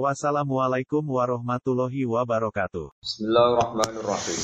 [0.00, 2.96] Wassalamualaikum warahmatullahi wabarakatuh.
[3.04, 4.40] Bismillahirrahmanirrahim.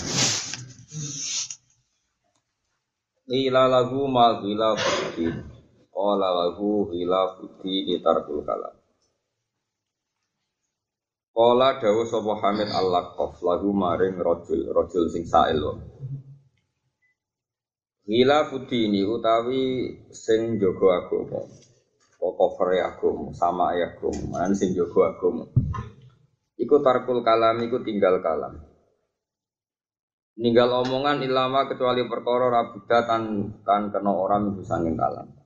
[3.28, 5.48] Ila lagu ma gila fuddin
[5.92, 8.76] Qala lagu gila fuddin tarkul kalam
[11.36, 15.60] Qala dawu sapa Hamid al-Laqaf lagu maring rojul rojul sing sail
[18.08, 21.44] Gila fuddini utawi sing jaga agama
[22.18, 25.46] Kokofere agama sama agama man sing jaga agama
[26.58, 28.58] Iku tarkul kalam iku tinggal kalam.
[30.42, 33.22] Ninggal omongan ilama kecuali perkara rabuda tan
[33.62, 35.38] kan kena orang minggu sanging kalam.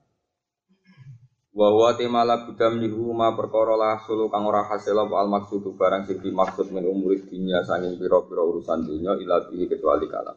[1.53, 6.09] Bahwa timala buddha menihu ma perkara lah sulu kang ora hasil apa al maksudu barang
[6.09, 10.33] sing dimaksud min umuri dunia sanging pira-pira urusan dunia ila bihi kecuali kalam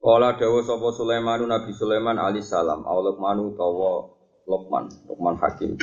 [0.00, 4.08] Kala dawa sapa Sulaiman Nabi Sulaiman alaihi salam Allah manu tawa
[4.48, 5.76] Luqman Luqman Hakim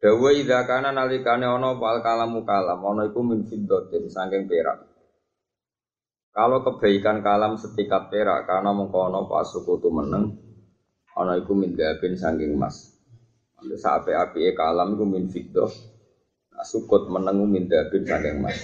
[0.00, 4.80] Dawa idza kana nalikane ana pal kalamu kalam ana iku min fiddatin saking perak.
[6.32, 10.38] Kalau kebaikan kalam setikat perak karena mengko ana pasukutu meneng
[11.18, 12.96] ana iku min dabin saking emas.
[13.60, 15.68] Lalu sape api kalam iku min fiddah.
[16.54, 18.56] Nah, sukut meneng min dabin saking emas.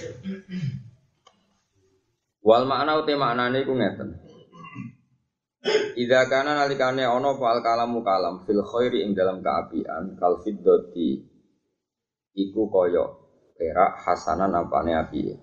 [2.45, 4.21] Wal makna uti maknane iku ngeten.
[5.97, 11.25] Idza kana nalikane ana fal kalamu kalam fil khairi ing dalam keapian kal fiddati
[12.37, 13.01] iku kaya
[13.57, 15.33] perak hasanan apane api.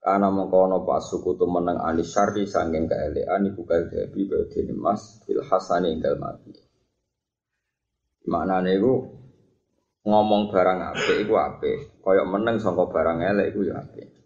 [0.00, 5.44] Karena mengkono pas suku tu menang anis syari sangking keelean iku kaldebi badhe mas fil
[5.44, 6.48] hasani ing dalem api.
[8.24, 8.94] Maknane iku
[10.08, 14.17] ngomong barang apik iku apik, kaya meneng sangka barang elek iku ya apik.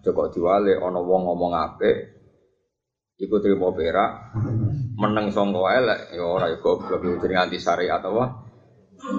[0.00, 2.08] Aja kok diwale ana wong ngomong apik
[3.20, 4.32] iku trimo perak
[4.96, 8.48] meneng sangka elek ya ora ya goblok jenenge anti syariat apa?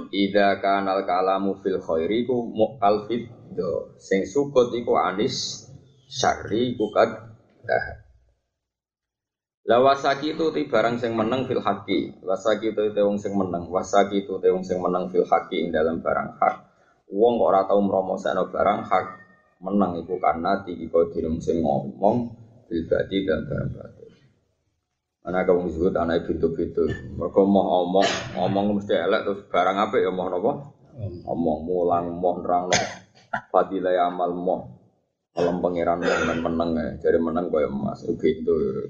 [0.09, 3.05] Ida kanal kalamu fil khairi ku mu'al
[3.53, 5.69] do sing sukut iku anis
[6.09, 7.29] syarri ku kad
[9.61, 14.25] Lawasaki itu ti barang sing meneng fil haki Wasaki itu te wong sing meneng Wasaki
[14.25, 16.55] itu te wong sing meneng fil haki ing dalam barang hak.
[17.13, 19.20] Wong kok ora tau mromoseno barang hak
[19.61, 21.05] meneng iku karena tiki kau
[21.37, 22.33] sing ngomong
[22.65, 23.71] bil dan barang
[25.21, 26.81] Anak kamu disebut anak pintu-pintu.
[26.89, 28.09] Mereka mau ngomong,
[28.41, 30.73] ngomong mesti elek terus barang apa ya mau nopo?
[30.97, 32.87] Ngomong mulang, mau nerang nopo.
[33.53, 34.81] Fadilah amal mau.
[35.37, 38.01] Alam pangeran men menang ya, jadi menang kau emas.
[38.03, 38.89] Begitu.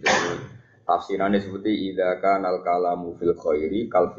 [0.88, 4.16] Tafsirannya seperti ida kanal kalamu fil khairi kal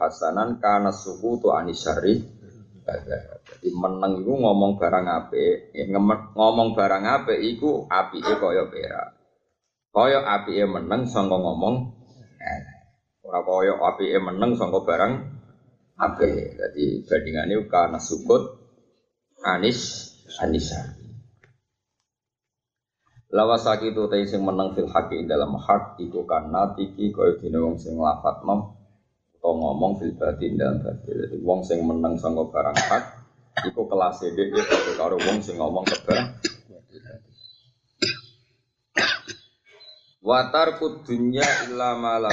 [0.00, 2.24] hasanan kana suku tu anisari.
[3.60, 5.68] Jadi menang itu ngomong barang apa?
[6.32, 7.36] Ngomong barang apa?
[7.36, 9.20] Iku api kaya perak.
[9.92, 11.92] Kaya apike meneng sangka ngomong
[12.40, 12.60] eh,
[13.20, 15.12] ora kaya apike meneng sangka barang
[16.00, 16.56] apik.
[16.56, 18.64] Dadi bandingane kana sukut
[19.44, 20.08] anis
[20.40, 20.96] anisa.
[23.28, 28.00] Lawasaki itu tadi sing menang fil haki dalam hak iku karena tiki dene wong sing
[28.00, 28.72] lafat mem
[29.36, 31.28] atau ngomong fil batin dalam batin.
[31.28, 33.19] Jadi wong sing menang sangka barang hak
[33.68, 34.60] iku kelas dhewe
[34.96, 36.40] karo wong sing ngomong kebarang
[40.20, 42.28] Watar kudunya illa ma la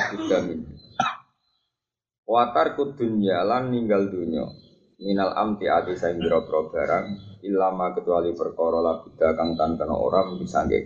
[2.27, 4.43] Watar kudunya lan ninggal dunya.
[4.99, 7.05] Minal amti ati saing biro barang
[7.47, 8.99] illa ma kecuali perkara la
[9.39, 10.83] kang tan kena ora bisa ngek.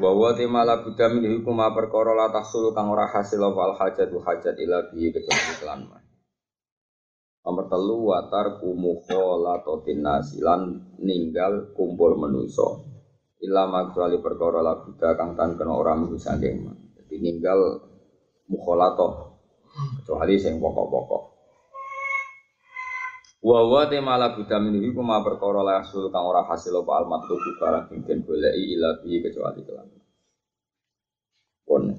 [0.00, 4.56] Bahwa tema la buddha min hukum perkara la tahsul kang ora hasil wal hajat hajat
[4.56, 5.80] ila bi kecuali kelan
[7.46, 12.82] Nomor telu watar kumukholatotin nasilan ninggal kumpul menuso
[13.38, 16.66] Ilama kecuali perkara labuda kang tan kena orang minggu saking
[16.98, 17.86] Jadi ninggal
[18.50, 19.38] mukholato
[20.02, 21.22] kecuali sing pokok-pokok.
[23.46, 27.06] Wa wa te mala buddha minhi kuma perkara la hasil kang ora hasil apa al
[27.06, 29.86] matlubu barang sing den goleki ila bi kecuali kelan.
[31.62, 31.94] Pun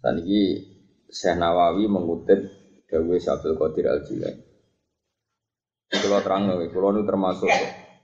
[0.00, 0.72] saniki
[1.10, 2.40] Syekh Nawawi mengutip
[2.88, 4.53] Dawe Syabdul Qadir Al-Jilani.
[5.92, 7.50] Kalau terang nih, kalau ini termasuk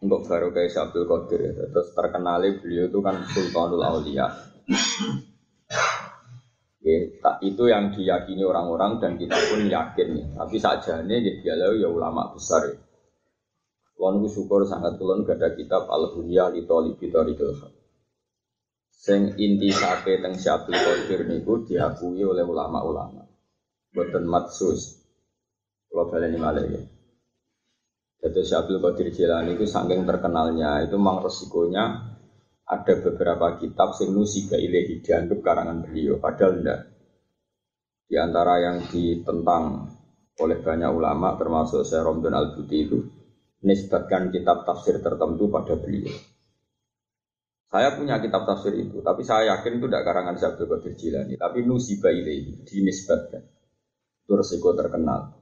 [0.00, 1.52] untuk baru kayak Abdul Qadir ya.
[1.68, 4.26] Terus terkenal beliau itu kan Sultanul Aulia.
[6.80, 6.96] Ya,
[7.44, 10.26] itu yang diyakini orang-orang dan kita pun yakin nih.
[10.32, 12.72] Tapi saja nih dia ya ulama besar.
[12.72, 12.80] Ya.
[14.00, 17.72] Kulon syukur sangat kulon gak ada kitab Al-Hunya li Talibi Tariqil Haq.
[18.88, 23.28] Sing inti sape teng Syabul Qadir niku diakui oleh ulama-ulama.
[23.92, 25.04] Boten matsus.
[25.92, 26.80] Kalau baleni malih ya.
[28.20, 31.84] Jadi Syabul Qadir Jilani itu saking terkenalnya, itu memang resikonya
[32.68, 36.80] ada beberapa kitab sing nusiga ilahi dianggap karangan beliau, padahal enggak.
[38.06, 39.88] Di antara yang ditentang
[40.36, 42.98] oleh banyak ulama, termasuk Syekh Romdon Al-Buti itu,
[43.64, 46.12] nisbatkan kitab tafsir tertentu pada beliau.
[47.70, 51.64] Saya punya kitab tafsir itu, tapi saya yakin itu tidak karangan Syabdul Qadir Jilani, tapi
[51.64, 53.42] nusiba ilahi, dinisbatkan.
[54.26, 55.39] Itu resiko terkenal.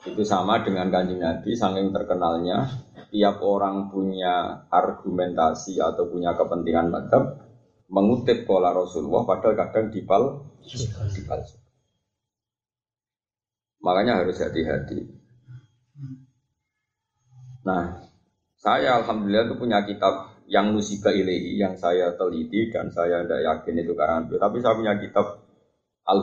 [0.00, 2.64] Itu sama dengan kanjeng Nabi, saking terkenalnya,
[3.12, 7.36] tiap orang punya argumentasi atau punya kepentingan madhab,
[7.92, 10.48] mengutip pola Rasulullah, padahal kadang dipal,
[11.12, 11.40] dipal.
[13.80, 15.04] Makanya harus hati-hati.
[17.60, 18.00] Nah,
[18.56, 23.74] saya alhamdulillah itu punya kitab yang musibah ilahi yang saya teliti dan saya tidak yakin
[23.84, 24.36] itu beliau.
[24.40, 25.44] Tapi saya punya kitab
[26.08, 26.20] al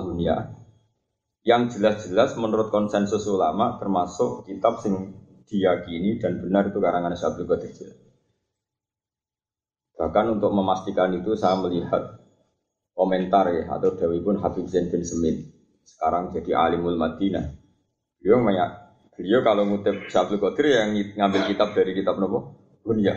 [1.47, 5.15] yang jelas-jelas menurut konsensus ulama termasuk kitab sing
[5.47, 7.95] diyakini dan benar itu karangan Syabdul Qadir
[9.95, 12.19] Bahkan untuk memastikan itu saya melihat
[12.91, 15.41] komentar ya atau Dewi pun Habib Zain bin Semin
[15.87, 17.47] sekarang jadi alimul Madinah.
[18.19, 18.69] Beliau banyak
[19.15, 23.15] beliau kalau ngutip Syabdul Qadir yang ngambil kitab dari kitab nopo Bunya.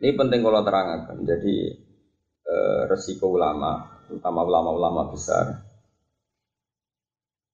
[0.00, 1.18] Ini penting kalau terangkan.
[1.26, 1.54] Jadi
[2.46, 5.69] eh, resiko ulama, terutama ulama-ulama besar,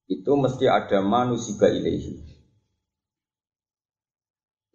[0.06, 2.14] itu mesti ada manusia ilahi.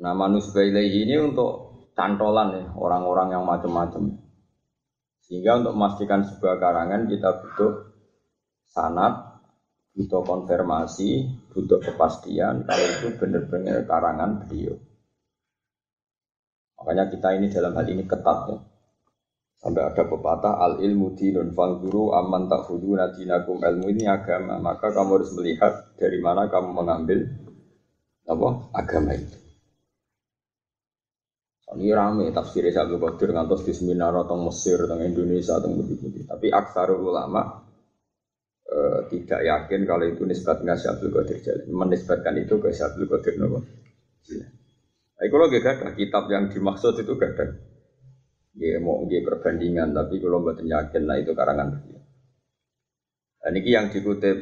[0.04, 4.20] Nah manusia ilahi ini untuk cantolan ya orang-orang yang macam-macam.
[5.24, 7.72] Sehingga untuk memastikan sebuah karangan kita butuh
[8.68, 9.44] sanat,
[9.96, 14.76] butuh konfirmasi, butuh kepastian kalau itu benar-benar karangan beliau.
[16.82, 18.58] Makanya kita ini dalam hal ini ketat ya.
[19.62, 24.58] Sampai ada pepatah al ilmu dinun guru aman tak fudu nadinakum ilmu ini agama.
[24.58, 27.30] Maka kamu harus melihat dari mana kamu mengambil
[28.26, 29.38] apa agama itu.
[31.72, 36.28] Ini rame tafsir Syaikhul Qadir ngantos di seminar atau Mesir atau Indonesia atau budi-budi.
[36.28, 37.64] Tapi aksar ulama
[38.68, 43.64] e, tidak yakin kalau itu nisbatnya Syaikhul Qadir Menisbatkan itu ke Syaikhul Qadir Nabi.
[45.22, 47.71] Nah, kalau gak ada kitab yang dimaksud itu gak ada.
[48.56, 52.04] Ya mau nggih perbandingan tapi kalau buat yakin lah itu karangan beliau.
[53.42, 54.38] Dan ini yang dikutip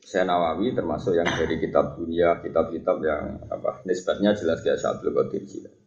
[0.00, 5.44] saya Nawawi termasuk yang dari kitab dunia, kitab-kitab yang apa nisbatnya jelas dia Abdul Qadir
[5.44, 5.80] Jilani.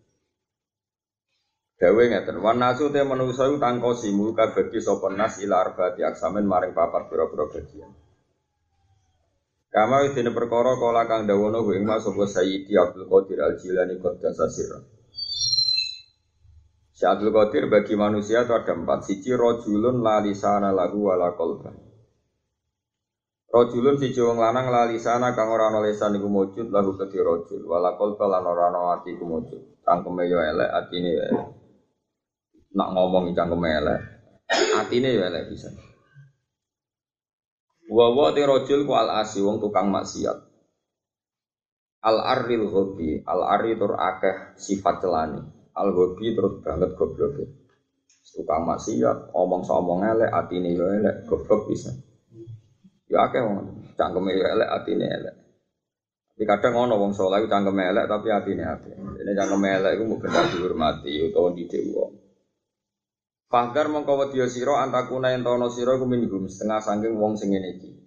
[1.74, 7.12] Dawe ngeten, wan nasu te manusa tangkosimu kabagi sapa nas ila arbaati aksamen maring papat
[7.12, 7.92] pira-pira bagian.
[9.74, 14.48] Kama dene perkara kala kang dawono ing mas sapa Sayyidi Abdul Qadir Al Jilani Qaddasa
[14.48, 14.80] sirra.
[17.04, 19.04] Si Abdul Qadir bagi manusia itu ada empat.
[19.04, 21.76] Siji rojulun la lisana lahu wala qalba.
[23.52, 27.68] Rojulun siji wong lanang la lisana kang ora ana lisan iku mujud lahu kedhi rojul
[27.68, 29.84] wala qalba lan ora ana ati iku mujud.
[29.84, 31.48] Cangkeme yo elek, atine yo elek.
[32.72, 34.00] Nak ngomong cangkeme elek,
[34.80, 35.76] atine yo elek bisa.
[37.92, 40.40] Wa wa te rajul ku al asi wong tukang maksiat.
[42.00, 45.63] Al aril hobi, al ari tur akeh sifat celani.
[45.74, 47.38] Al hobi terus banget goblok.
[48.34, 51.94] Tukang maksiat, omong omong elek, atine yo elek, goblok bisa.
[53.06, 55.36] Ya akeh wong cangkeme yo elek, atine elek.
[56.34, 58.98] Tapi kadang ono wong saleh cangkeme elek tapi atine apik.
[58.98, 62.12] Ini cangkeme elek iku mung dihormati utawa didik wong.
[63.46, 68.03] Pagar mongko wedya sira antakuna entono sira ku minhum setengah saking wong sing iki.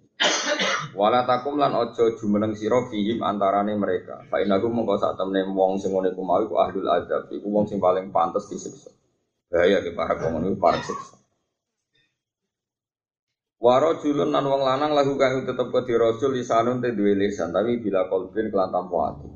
[0.97, 4.25] Wala takum lan aja jumeneng sira fihim antarane mereka.
[4.33, 7.69] Fa inakum mongko sak temne wong sing ngene ku mau iku ahlul adab, iku wong
[7.69, 8.89] sing paling pantes disiksa.
[9.53, 11.21] Bahaya ke para wong niku para siksa.
[13.61, 17.77] Waro julun lan wong lanang lagu kang tetep ke rasul lisanun te duwe lisan tapi
[17.77, 19.29] bila kolbin kelan tanpa ati.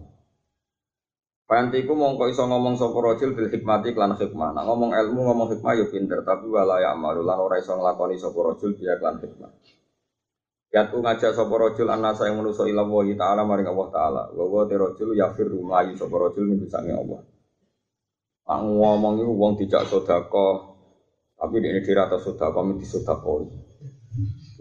[1.45, 4.55] Pantiku mongko iso ngomong sapa rajul bil hikmati klan hikmah.
[4.55, 8.15] Nah, ngomong ilmu ngomong hikmah yo ya pinter, tapi wala ya amalu ora iso nglakoni
[8.15, 9.51] sapa rajul biya klan hikmah.
[10.71, 14.23] Yatu ngajak sapa rajul anasa yang manusa ila Allah taala maring Allah taala.
[14.31, 17.19] Wa wa te rajul yafir mlayu sapa rajul min sange Allah.
[18.47, 20.71] Ah, ngomong iku wong dijak sedekah
[21.35, 23.43] tapi ini dira atau sedekah mesti sedekah.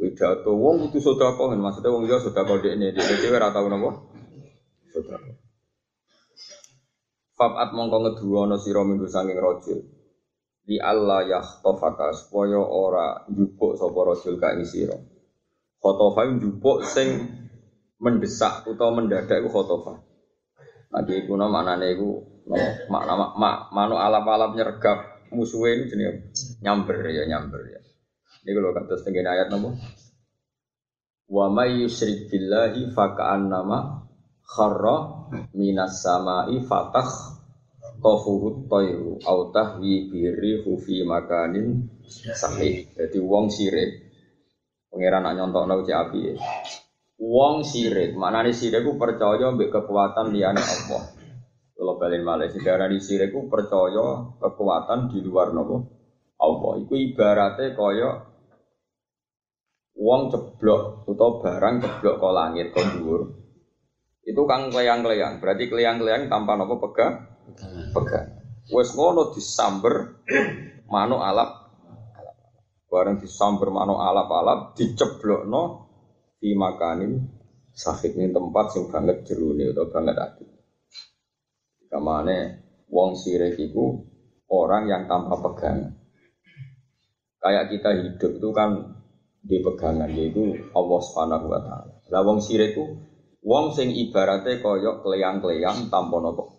[0.02, 3.90] Widato wong kudu sedekah maksudnya wong yo sedekah dekne dekne dhewe ora tau napa?
[4.90, 5.38] Sedekah.
[7.38, 9.79] Fabat mongko ngeduwono sira minggu saking rajul.
[10.67, 14.99] Di Allah yahtofaka supaya ora njupuk sapa rajul ka ing sira.
[15.81, 17.09] Khotofa njupuk sing
[18.01, 20.05] mendesak utawa mendadak iku khotofa.
[20.93, 22.21] Lagi kuno maknane iku
[22.91, 26.13] makna mak, mak manu alap-alap nyergap musuhe ini jenenge
[26.61, 27.81] nyamber ya nyamber ya.
[28.45, 29.77] Ini kalau kata setengah ayat nopo.
[31.31, 34.03] Wa may yusyrik billahi faka'annama
[34.43, 34.97] kharra
[35.55, 37.39] minas sama'i fatah
[38.03, 41.87] tofuhut toyru au tahwi biri hufi makanin
[42.35, 42.91] sahih.
[42.99, 44.10] Jadi wong sirik.
[44.91, 46.21] Pangeran nak nyontokno cek api.
[47.21, 51.03] Wong sirik, maknane sirik ku percaya mbek kekuatan liyane Allah.
[51.79, 55.77] Kalau balik malah sejarah di sirik ku percaya kekuatan di luar nopo
[56.43, 56.73] Allah.
[56.83, 58.11] Iku ibaratnya kaya
[60.01, 63.23] wong ceblok atau barang ceblok ke langit ke dhuwur.
[64.25, 65.39] Itu kang kleyang-kleyang.
[65.39, 67.31] Berarti kleyang-kleyang tanpa nopo pegang
[67.95, 68.27] pegang.
[68.73, 70.25] Wes ngono disamber
[70.89, 71.60] manuk alap
[72.91, 75.63] bareng disamber manuk alap-alap diceblokno
[76.43, 77.23] di makanin
[77.71, 80.45] sakit ini tempat sing banget jeruni atau banget ati.
[81.87, 82.39] Kamane
[82.91, 84.03] wong sirik iku
[84.51, 85.95] orang yang tanpa pegangan.
[87.41, 88.71] Kayak kita hidup itu kan
[89.41, 91.95] di pegangan yaitu Allah Subhanahu wa taala.
[92.11, 92.85] Lah wong sirik ku
[93.47, 96.59] wong sing ibarate koyok kleyang-kleyang tanpa nopo.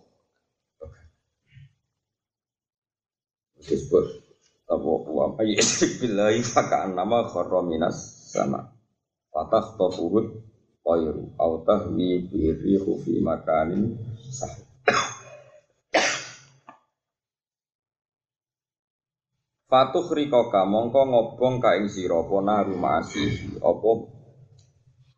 [3.61, 4.20] Disebut
[4.71, 5.59] apa wa ayyi
[5.99, 8.71] billahi faka'an nama kharra minas sama.
[9.27, 10.31] Fatah tofuhut
[10.79, 13.99] toyru au tahwi birihu fi makanin
[14.31, 14.51] sah.
[19.71, 23.91] Fatuh rikoka mongko ngobong ka ing sira apa naru masih apa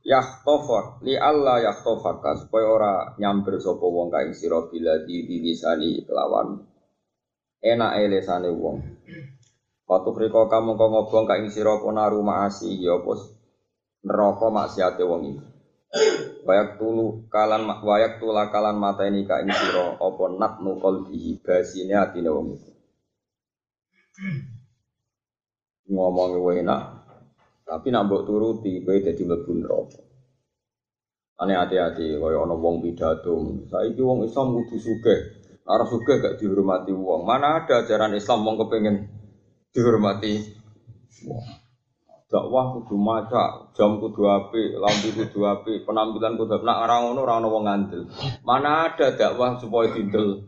[0.06, 6.06] yahtofak li Allah yahtofaka supaya ora nyamber sapa wong ka ing sira bila di dilisani
[6.06, 6.70] kelawan.
[7.66, 8.78] Enak elesane wong
[9.94, 13.14] Fatuh rikoka mongko ngobong ka ing sira apa naru masih apa
[14.02, 15.46] neraka maksiate wong iku.
[16.50, 21.38] Wayak tulu kalan wayak tula kalan mata ini ka ing sira apa nat nukol di
[21.38, 22.72] basine atine wong iku.
[25.94, 26.82] Ngomong enak,
[27.62, 30.02] tapi nak mbok turuti kowe dadi mlebu neraka.
[31.38, 33.62] Ane hati-hati kaya ana wong pidato.
[33.70, 35.20] Saiki wong Islam kudu sugih.
[35.70, 37.30] Ora sugih gak dihormati wong.
[37.30, 39.13] Mana ada ajaran Islam wong kepengin
[39.74, 40.34] dihormati
[41.26, 41.64] wong
[42.34, 46.66] dakwah kudu maca, jam kudu api, lampu kudu api, penampilan kudu api.
[46.66, 48.10] Nak ora ngono ora wong ngandel.
[48.42, 50.42] Mana ada dakwah supaya didel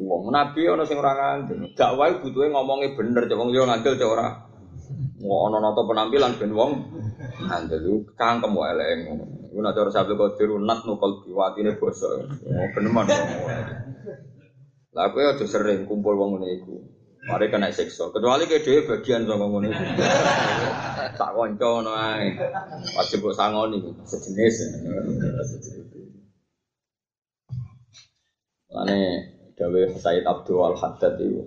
[0.00, 0.32] wong.
[0.32, 1.76] Nabi ono sing ora ngandel.
[1.76, 4.48] Dakwah butuhe ngomongnya bener, cek wong yo ngandel cek ora.
[5.20, 6.72] Mau ono noto penampilan ben wong
[7.44, 9.24] ngandel lu cangkem wae elek ngono.
[9.52, 12.08] Iku nek cara sabda qadir nat nukul biwatine basa.
[12.48, 13.12] Oh beneman.
[14.96, 16.95] Lah kowe aja sering kumpul wong ngene.
[17.26, 18.14] Mari kena sekso.
[18.14, 19.58] Kecuali ke dhewe bagian saka iku.
[21.18, 22.38] Tak kanca ngono ae.
[22.94, 24.56] Wajib kok sangoni sejenis.
[28.70, 29.00] Lane
[29.56, 31.40] dawe Said Abdul Al Haddad itu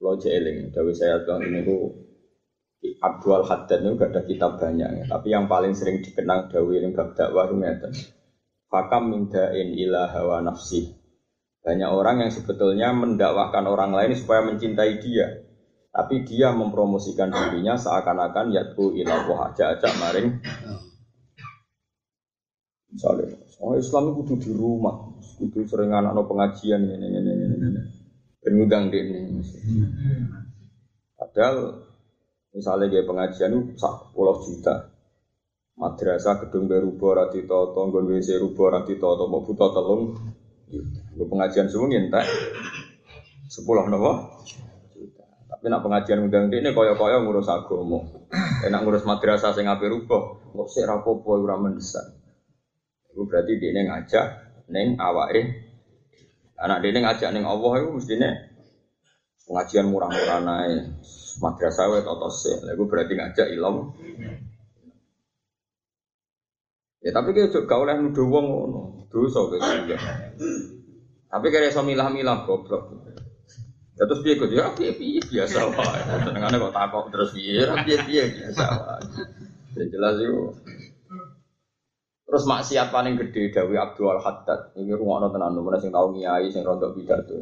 [0.00, 1.92] kalau jeeling dawe saya bilang ini ku
[3.04, 7.12] Abdul Al Haddad gak ada kitab banyak tapi yang paling sering dikenang dawe yang bab
[7.12, 7.92] dakwah ngeten
[8.72, 10.99] fakam mindain ila hawa nafsi
[11.60, 15.44] banyak orang yang sebetulnya mendakwahkan orang lain supaya mencintai dia.
[15.90, 20.38] Tapi dia mempromosikan dirinya seakan-akan yaitu ilah aja-aja maring.
[22.90, 27.44] Misalnya, oh Islam itu kudu di rumah, kudu sering anak no pengajian ini, ini, ini,
[27.54, 27.80] ini.
[28.40, 29.20] Dan ngundang di ini.
[31.14, 31.86] Padahal
[32.54, 34.90] misalnya dia pengajian itu sak puluh juta.
[35.78, 40.18] Madrasah gedung baru rati toto, nggon WC rati toto, mau buta telung
[40.70, 42.22] Gue pengajian suwi tak
[43.50, 44.38] sepuluh nopo.
[45.50, 47.98] Tapi nak pengajian undang ini koyo koyo ngurus agama.
[48.62, 50.38] Enak ngurus madrasah sing ape rubah.
[50.54, 52.06] Kok sik rapopo ora mendesak.
[53.10, 54.26] Iku berarti dia ngajak
[54.70, 55.42] neng awake.
[56.54, 58.30] Anak dia ngajak neng Allah itu mestinya
[59.50, 60.94] pengajian murah-murah naik
[61.42, 62.62] madrasah wae toto sik.
[62.70, 63.82] Iku berarti ngajak ilmu.
[67.02, 68.99] Ya tapi kayak juga oleh nuduh wong ngono.
[69.10, 69.98] Dosa ya.
[71.30, 72.94] Tapi kira iso milah-milah goblok.
[73.98, 76.00] Ya terus piye kok ya piye piye biasa wae.
[76.30, 79.02] Senengane kok takok terus piye piye piye biasa wae.
[79.74, 80.54] Ya jelas itu.
[82.30, 84.78] Terus maksiat paling gede Dawi Abdul Haddad.
[84.78, 87.34] Ini rumah tenan mana sing tau ngiyai sing rontok pidato.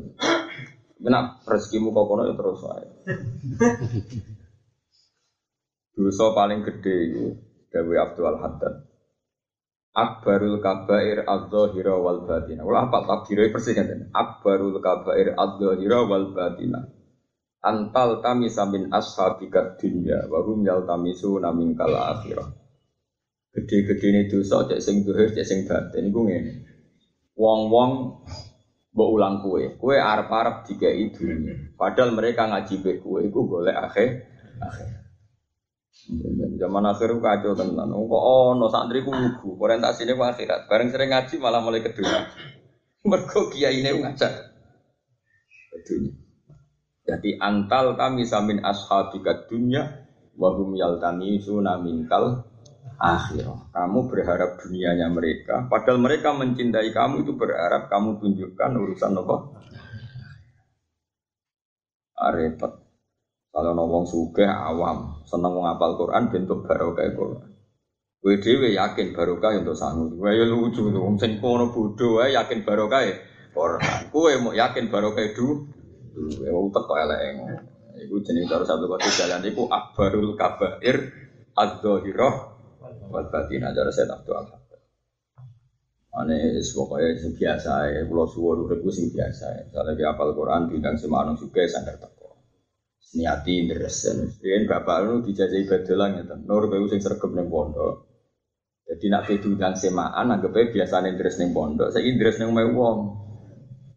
[0.97, 2.89] Benak rezekimu kok kono ya terus wae.
[5.93, 7.25] Dosa paling gede itu
[7.69, 8.88] Dawi Abdul Haddad
[9.99, 12.62] akbarul kabair adzahira wal batina.
[12.62, 13.90] Wala apa takdire persis kan.
[14.14, 16.87] Akbarul kabair adzahira wal batina.
[17.59, 22.47] Antal tamisa min ashabika dunya wa hum yaltamisuna minkal akhirah.
[23.50, 26.52] Gede-gede ini dosa cek sing dohir cek sing batin iku ngene.
[27.35, 27.90] Wong-wong
[28.88, 31.71] Mbok ulang kue, kue arep-arep dikai dunia.
[31.78, 34.26] Padahal mereka ngaji be kue iku golek akhir
[34.59, 35.08] akhir.
[36.59, 37.90] Zaman akhir kacau tenan.
[37.90, 40.71] Kok ono santri ku lugu, orientasine ku akhirat.
[40.71, 42.23] Bareng sering ngaji malah mulai kedua.
[43.09, 44.33] Mergo ini ngajak
[45.88, 46.14] dunia.
[47.09, 50.05] Jadi antal kami samin ashabika dunya
[50.37, 51.40] wahum yaltani
[51.81, 52.45] minkal
[53.00, 53.73] akhirah.
[53.73, 59.37] Kamu berharap dunianya mereka, padahal mereka mencintai kamu itu berharap kamu tunjukkan urusan apa?
[62.19, 62.88] Arepet.
[63.59, 67.50] Kalau ngomong suge awam, seneng ngapal Quran bentuk barokah Quran.
[68.23, 70.15] Kowe dhewe yakin barokah untuk sangu.
[70.15, 73.19] Kowe ya lucu tuh, wong sing kono bodho wae yakin barokah ya
[73.50, 74.15] Quran.
[74.15, 75.67] Kowe mau yakin barokah du.
[76.38, 77.19] Ya utek kok elek.
[77.99, 81.11] Iku jenenge cara satu kota jalan iku akbarul kabair
[81.59, 82.35] adzahirah
[83.11, 84.47] wal batin ajar saya tak doa.
[86.15, 89.62] Ane pokoknya sing biasa ya, pulau suwon udah sing biasa ya.
[89.67, 92.18] Misalnya di apal Quran bintang semanung juga sandar teko.
[93.09, 94.37] Niati deresen.
[94.37, 98.05] Riyen bapak lu dijajahi badelang ya, Nur kowe sing sregep ning pondok.
[98.88, 102.99] Jadi nak bidang semaan anggapnya biasanya deres ning pondok, saya deres ning wong.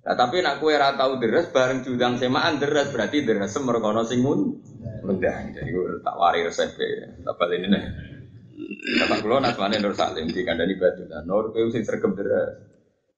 [0.01, 4.19] Nah tapi nak kue ora tau deres bareng diundang semaan deres berarti deres semerkono sing
[4.19, 4.59] mun
[5.07, 5.55] mendang.
[5.55, 6.75] Jadi gue tak wari resep
[7.23, 7.83] tak balik ini nih.
[8.99, 11.07] Bapak kulo nasmane Nur Salim di kandani batu.
[11.23, 12.49] Nur kowe sing sregep deres.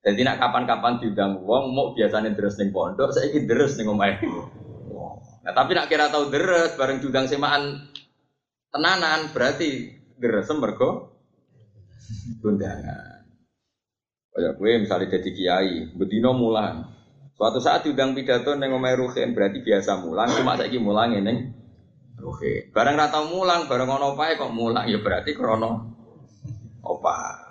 [0.04, 4.20] Jadi nak kapan-kapan diundang wong mau biasanya deres ning pondok, ingin deres ning omahe.
[5.44, 7.92] Nah tapi nak kira tahu deres bareng diundang semaan
[8.72, 11.12] tenanan berarti deres mergo
[12.44, 13.28] undangan.
[14.34, 16.90] Kayak gue misalnya jadi kiai, bedino mulang.
[17.38, 21.54] Suatu saat diundang pidato neng omai ruhin berarti biasa mulang, cuma saya mulang neng
[22.18, 22.72] ruhin.
[22.74, 25.72] Barang rata mulang, barang ono apa kok mulang ya berarti krono
[26.82, 27.43] opa.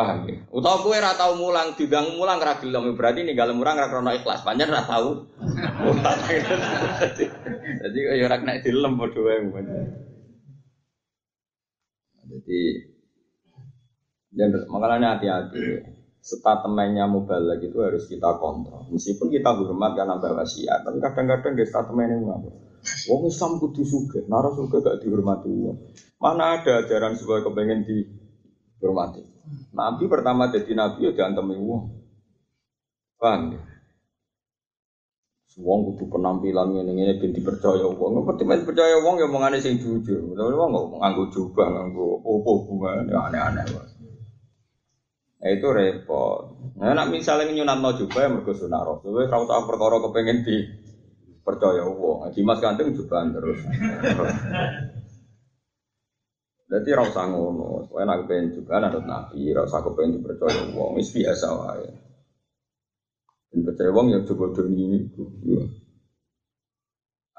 [0.00, 0.40] Paham ya?
[0.48, 4.16] Utawa gue rata tau mulang, diundang mulang ra gelem ya berarti ninggal mulang ra krono
[4.16, 4.40] ikhlas.
[4.40, 5.28] Panjen ra tau.
[7.84, 9.36] Jadi ya ora kena dilem padha wae.
[12.32, 12.60] Jadi
[14.32, 15.84] dan makanya hati-hati.
[16.20, 18.88] Statementnya mubalak itu harus kita kontrol.
[18.92, 22.50] Meskipun kita hormat karena bawa wasiat, tapi kadang-kadang di statementnya ngapa?
[23.08, 25.48] Wong Islam kudu suge, naras suge gak dihormati
[26.20, 29.39] Mana ada ajaran sebuah kepengen dihormati?
[29.70, 31.84] Nabi pertama jadi nabi ya diantemi wong.
[33.20, 33.60] Paham ya?
[35.60, 38.22] Wong kudu penampilan ngene ngene ben dipercaya wong.
[38.22, 40.32] Ngerti men percaya wong ya omongane sing jujur.
[40.32, 43.64] Tapi wong kok nganggo jubah, nganggo opo bunga aneh-aneh.
[45.40, 46.52] Nah, itu repot.
[46.76, 50.56] Nah, nak misalnya nyunat juga yang mergo sunah Rasul, kalau tak perkara kepengen di
[51.40, 52.28] percaya wong.
[52.36, 53.60] Dimas ganteng juga terus.
[56.70, 61.46] Jadi rasa ngono, soalnya nak kepengen juga ada nabi, rasa kepengen dipercaya wong, is biasa
[61.50, 61.90] wae.
[63.50, 65.26] Dan percaya wong yang coba doni itu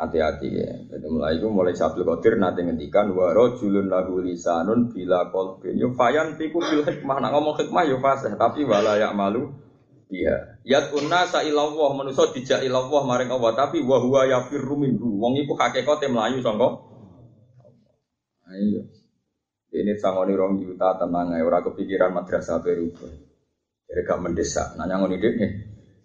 [0.02, 0.74] hati-hati ya.
[0.90, 5.94] Jadi mulai itu mulai Sabtu Qadir nanti ngendikan wa rajulun lahu lisanun bila qalbin yo
[5.94, 7.22] fayan tiku bil hikmah.
[7.22, 9.54] Nak ngomong hikmah yo fasih tapi wala ya malu
[10.12, 15.22] iya yat unna sa ilallah manusa dijak ilallah maring Allah tapi wa huwa yafirru minhu.
[15.22, 16.82] Wong iku hakikate melayu sangka
[18.52, 18.84] ayo
[19.72, 22.92] ini sangoni rong juta tenang ae ora kepikiran madrasah baru
[23.88, 25.52] jadi gak mendesak nanya ngoni dek nih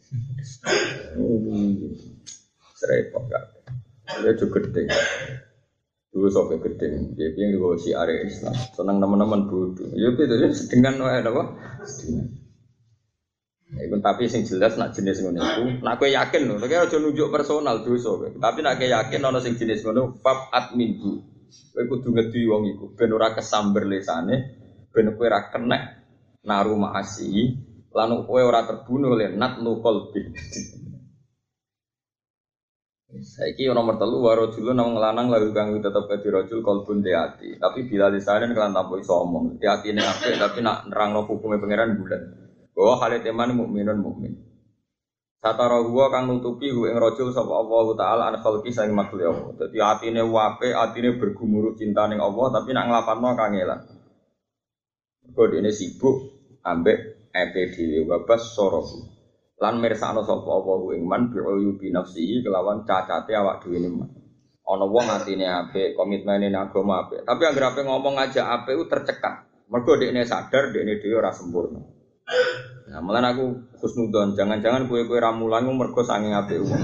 [2.78, 3.56] serepot gak
[4.06, 4.86] dia juga gede.
[6.14, 6.86] Dulu sampai gede.
[7.18, 8.54] Dia bilang gue si area Islam.
[8.72, 9.90] Senang teman-teman bodoh.
[9.92, 11.42] Ya itu ya sedengan wae apa?
[11.84, 12.26] Sedengan.
[13.66, 17.02] Ya, itu tapi sing jelas nak jenis ngono iku, nak kowe yakin lho, nek aja
[17.02, 18.30] nunjuk personal dosa kowe.
[18.30, 21.18] Tapi nak kowe yakin ana sing jenis ngono, fab admin bu.
[21.72, 24.34] Kowe kudu ngedi wong iku ben ora kesamber lesane,
[24.92, 25.78] ben kowe ora kena
[26.46, 27.52] naru maasi,
[27.92, 30.22] lan kowe ora terbunuh oleh nat nu qalbi.
[33.06, 37.56] Saiki nomor telu waro dulu nang lanang lalu kang tetep dadi rajul kalbun hati.
[37.56, 39.56] Tapi bila disaren kelan tanpa iso omong.
[39.62, 42.22] Hati ini apik tapi nak nerangno hukume pangeran bulan.
[42.76, 44.32] Bahwa hal teman mukminun mukmin.
[45.46, 49.30] Satara gua kang nutupi hu ing rajul sapa Allah taala an khalqi saing makhluk ya
[49.30, 49.54] Allah.
[49.54, 53.80] Dadi atine wape, atine bergumuruh cinta ning Allah tapi nak nglapatno kangelan.
[55.30, 56.16] Kok ini sibuk
[56.66, 59.06] ambek EP dhewe wabas sorohu
[59.62, 63.88] lan mirsakno sapa apa ing man bi uyubi nafsi kelawan cacate awak dhewe ne
[64.66, 67.22] ana wong atine apik komitmene nang agama apik.
[67.22, 71.95] Tapi anggere ape ngomong aja apik tercekat mergo dekne sadar dekne dhewe ora sempurna
[72.86, 76.82] Nah, malah aku khusnudon, jangan-jangan kue-kue ramulan mergo sanging apik wong.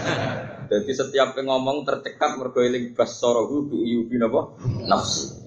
[0.70, 4.58] Jadi setiap ngomong tercekat mergo eling basorohu bi uyubi napa
[4.90, 5.46] nafsi.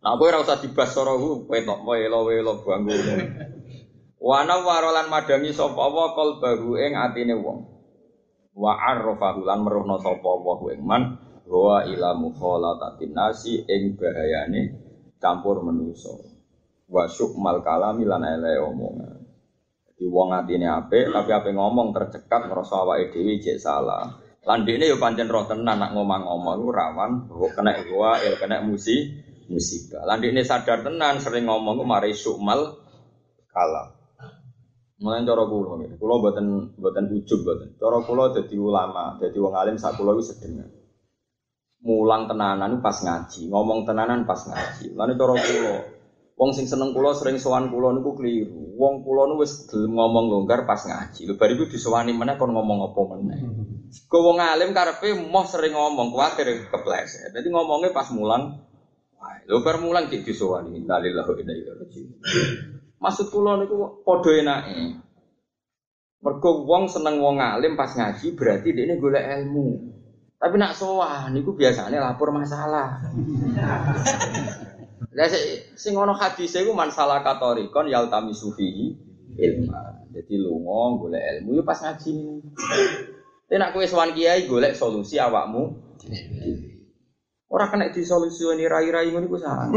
[0.00, 2.94] Nah, kowe ora usah dibasorohu, kowe tok wae lo wae lo bangku.
[4.20, 7.64] Wana warolan madangi sapa Allah qalbahu ing atine wong.
[8.52, 10.30] Wa arrafahu lan meruhna sapa
[10.70, 11.16] ing man
[11.50, 14.76] wa ila mukhalatatin nasi ing bahayane
[15.18, 16.29] campur manusa.
[16.90, 19.22] Wa syukmal kalami lan ele omongan.
[19.86, 24.18] Jadi wong atine apik tapi ape ngomong tercekat ngrasa awake dhewe jek salah.
[24.42, 27.10] Lan dekne yo pancen roh tenan nak ngomong-ngomong iku rawan
[27.54, 29.06] kena gua ya kena musi
[29.46, 30.02] musibah.
[30.02, 32.80] Lan dekne sadar tenan sering ngomong ku mari syukmal
[33.54, 34.00] kalam.
[35.00, 37.72] Mulai cara kulo, kulo buatan buatan ujub buatan.
[37.80, 40.68] Cara kulo jadi ulama, jadi wong alim saat kulo itu sedengar.
[41.80, 44.92] Mulang tenanan pas ngaji, ngomong tenanan pas ngaji.
[44.92, 45.74] Lalu cara kulo,
[46.40, 48.72] wong sing seneng kulo sering sowan kulo niku keliru.
[48.80, 51.28] Wong kulo nu wis ngomong longgar pas ngaji.
[51.28, 53.44] Lho bar iku disowani meneh kon ngomong apa meneh.
[54.08, 57.36] Ku wong alim karepe moh sering ngomong kuwatir kepleset.
[57.36, 58.56] Jadi ngomongnya pas mulang.
[59.44, 60.80] Lho bar mulang dik disowani.
[60.80, 62.08] Innalillahi wa inna ilaihi raji'un.
[63.04, 64.96] Maksud kula niku padha enake.
[66.24, 69.92] Mergo wong seneng wong alim pas ngaji berarti dia ini golek ilmu.
[70.40, 72.96] Tapi nak sowan niku biasanya lapor masalah.
[75.00, 75.28] Lah
[75.80, 78.92] sing ngono hadis iku man salah katorikon yaltami sufihi
[79.40, 80.04] ilma.
[80.12, 82.12] Jadi lunga golek ilmu yo pas ngaji.
[83.48, 85.72] Tapi nak kowe sowan kiai golek solusi awakmu.
[87.50, 89.72] Ora kena disolusioni rai-rai ngono iku salah.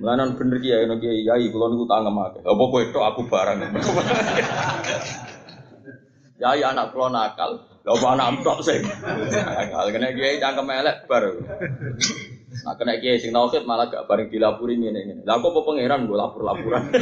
[0.00, 2.40] Lanan bener kiai no kiai kiai kalau niku tangga make.
[2.46, 3.58] Apa kowe tok aku barang.
[6.40, 7.66] Ya ya anak kula nakal.
[7.84, 8.80] Lha apa anak tok sing.
[8.86, 11.24] Nakal kena kiai cangkem elek bar.
[12.64, 15.22] Nah kena kiai sing tauhid malah gak bareng dilapuri ngene ngene.
[15.24, 16.82] Lah kok pangeran gue lapor-laporan.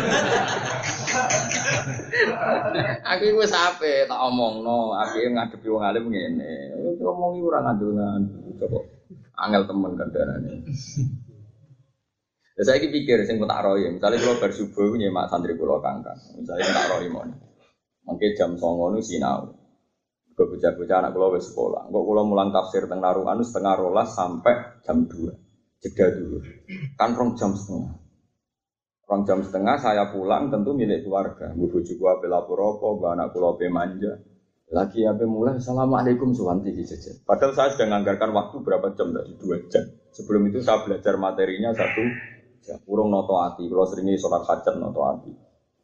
[3.10, 6.74] aku wis ape tak omongno, aku ngadepi wong alim ngene.
[7.00, 8.58] Ngomongi ora ngandel-ngandel.
[8.58, 8.78] Coba
[9.38, 10.52] angel temen kan darane.
[12.58, 17.06] Ya saya pikir sing tak roy, misalnya kalau bersubuh nyemak santri kulo kangkang, misalnya tak
[17.06, 17.30] mon,
[18.02, 19.54] mungkin jam songo nu sinau,
[20.34, 24.82] gue bocah-bocah anak kulo wes sekolah, gue kulo mulang tafsir tengah narungan setengah rolas sampai
[24.82, 25.38] jam dua,
[25.78, 26.38] jeda dulu,
[26.98, 27.94] kan rong jam setengah,
[29.06, 33.54] rong jam setengah saya pulang tentu milik keluarga, gue gue bela puroko, gue anak kulo
[33.70, 34.18] manja,
[34.68, 37.22] lagi apa mulai assalamualaikum suwanti jajan.
[37.24, 39.86] Padahal saya sudah menganggarkan waktu berapa jam tadi dua jam.
[40.12, 42.04] Sebelum itu saya belajar materinya satu
[42.68, 43.64] Ya, kurung noto hati.
[43.64, 45.32] Kalau seringnya sholat hajat noto hati.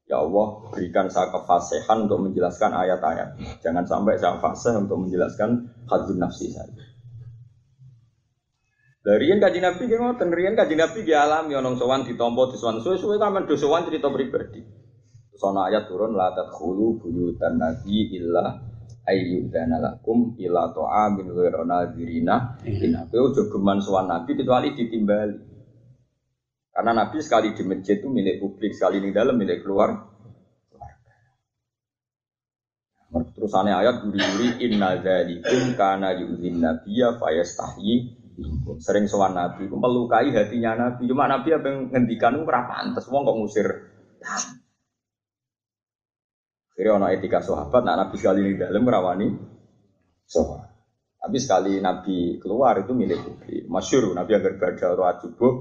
[0.04, 3.40] Ya Allah, berikan saya kefasihan untuk menjelaskan ayat-ayat.
[3.64, 6.68] Jangan sampai saya fasih untuk menjelaskan hadun nafsi saya.
[9.04, 12.80] Dari yang kaji nabi gak ngoten, rian kaji nabi gak alami onong sowan ditompo diswan
[12.80, 14.64] suwe-suwe kan do sowan cerita pribadi.
[15.36, 18.56] Sono ayat turun la tadkhulu buyutan nabi illa
[19.04, 22.56] ayyudana lakum ila ta'amin ghairu nadirina.
[22.64, 25.52] Ini kowe aja geman sowan nabi kecuali ditimbali.
[26.74, 29.94] Karena Nabi sekali di masjid itu milik publik, sekali di dalam milik keluar.
[33.14, 38.23] Terusannya ayat guri-guri inna dzalikum kana yu'zin nabiyya fayastahyi
[38.82, 41.06] Sering sowan Nabi, melukai hatinya Nabi.
[41.06, 43.68] Cuma Nabi apa yang ngendikan itu pantas, wong kok ngusir.
[46.74, 49.28] Kira ono etika sahabat, nah Nabi sekali di dalam merawani
[50.26, 50.74] sahabat.
[51.24, 53.64] Tapi sekali Nabi keluar itu milik publik.
[53.70, 55.52] Masyur, Nabi agar badal roh subuh,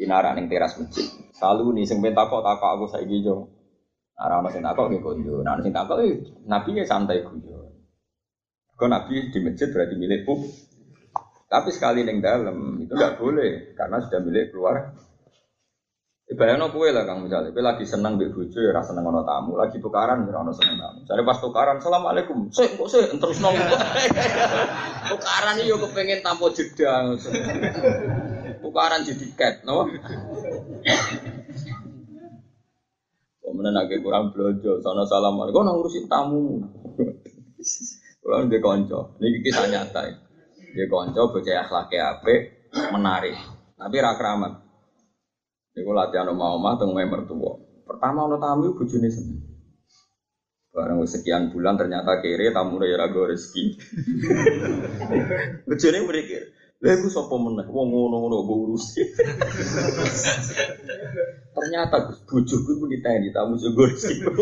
[0.00, 1.06] inara ning teras masjid.
[1.32, 3.48] Selalu nih sing takok takok aku saiki yo.
[4.16, 5.44] Ora ono sing takok nggih konjo.
[5.44, 6.00] Nah sing takok
[6.48, 7.70] nabi ya santai guyon.
[8.76, 10.40] Kau nabi di masjid berarti milik pub.
[11.46, 14.98] Tapi sekali neng dalam itu nggak boleh karena sudah milik keluar.
[16.26, 19.54] Ibaratnya kue lah kang misalnya, kue lagi seneng di bojo ya rasa seneng ono tamu,
[19.54, 21.06] lagi tukaran ya ono seneng tamu.
[21.06, 23.54] Jadi pas tukaran, assalamualaikum, sih kok sih terus nong
[25.14, 27.14] tukaran iyo kepengen tampil jeda,
[28.58, 29.86] tukaran di tiket, no?
[33.46, 36.66] Kemudian agak kurang belanja, sana assalamualaikum, nang ngurusin tamu.
[38.18, 40.25] Kalau dia konco, ini kisah nyata.
[40.76, 43.32] Dia konco, bocah akhlaknya ape, menarik,
[43.80, 44.60] tapi rakramat.
[45.72, 47.56] Iku latihan omah omah teng mertua.
[47.80, 49.40] Pertama ono tamu bojone seneng.
[50.76, 53.72] Barang sekian bulan ternyata kere tamu ya rago rezeki.
[55.68, 56.44] bojone mikir,
[56.84, 59.00] lha iku sapa meneh wong ngono-ngono mbok urusi.
[61.56, 64.28] ternyata bojoku ku diteni tamu sego rezeki.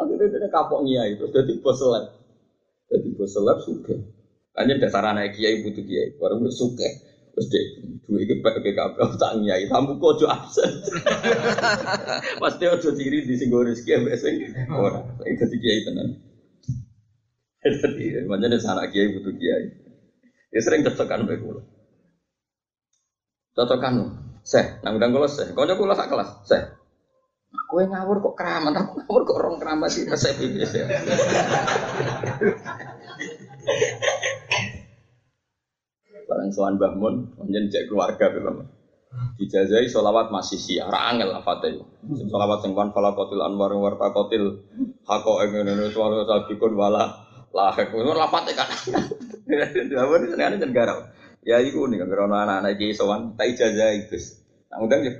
[0.00, 2.19] Akhirnya dia kapok ngiai itu, jadi bos seleb.
[2.90, 3.94] Jadi bos seleb suka.
[4.58, 6.84] Hanya dasar anak kiai butuh kiai, baru suka.
[7.30, 7.46] Terus
[8.02, 10.82] dua iki pek PKB tak nyai, tamu kojo absen.
[12.42, 14.34] Pasti ojo diri di sing rezeki ambek sing
[14.74, 14.98] ora.
[15.22, 16.08] Saiki dadi kiai tenan.
[17.62, 19.64] Dadi manjane sanak kiai butuh kiai.
[20.50, 21.62] Ya sering cocokan mbek kula.
[23.54, 23.94] Cocokan.
[24.42, 25.54] Seh, nang undang kula seh.
[25.54, 26.79] Kanca kula sak kelas, seh.
[27.50, 30.62] Kowe ngawur kok keramat, aku ngawur kok orang keramat sih resep ini.
[36.30, 38.66] Barang soan bangun, menjen cek keluarga belum.
[39.34, 41.82] Dijazai solawat masih siar, angel lah fatih.
[42.30, 44.62] Solawat sing fala kotil anwar warta kotil
[45.02, 47.10] hako engen ini suara sabikun wala
[47.50, 47.90] lahek.
[47.90, 48.70] Itu fatih kan.
[49.90, 51.02] Dawon ini ada garau.
[51.42, 54.14] Ya iku nih kan anak-anak iki sowan tak ijazah itu.
[54.70, 55.10] Nah undang ya.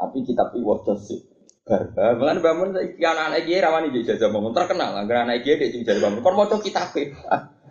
[0.00, 1.33] Tapi kitab iki waca sih.
[1.64, 1.80] Bar.
[2.20, 5.00] Mulane bangun saiki anak-anak iki rawani ijazah bangun terkenal.
[5.00, 6.20] Angger anak iki dhek ijazah bangun.
[6.20, 7.16] Kon maca kitab e.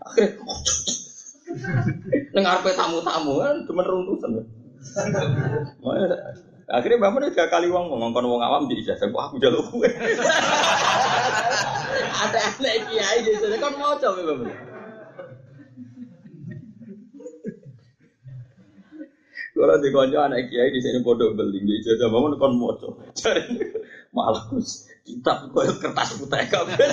[0.01, 0.33] Akhire
[2.33, 4.49] Neng arepe tamu-tamu kan cuma runtusan.
[6.65, 9.85] Akhirnya bangun tiga kali wong ngongkon wong awam di ijazah kok aku jaluk kue.
[12.23, 14.72] Ada anak kiai jadi mau coba
[19.63, 22.99] Kalau di konco anak kiai di sini bodoh beli, di ijazah bangun kon moco.
[23.15, 23.47] Cari
[24.11, 26.91] malah kus kitab kau kertas putih kabel.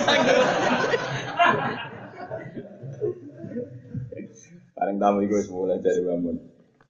[4.79, 6.39] Paling tamu itu mulai dari bangun.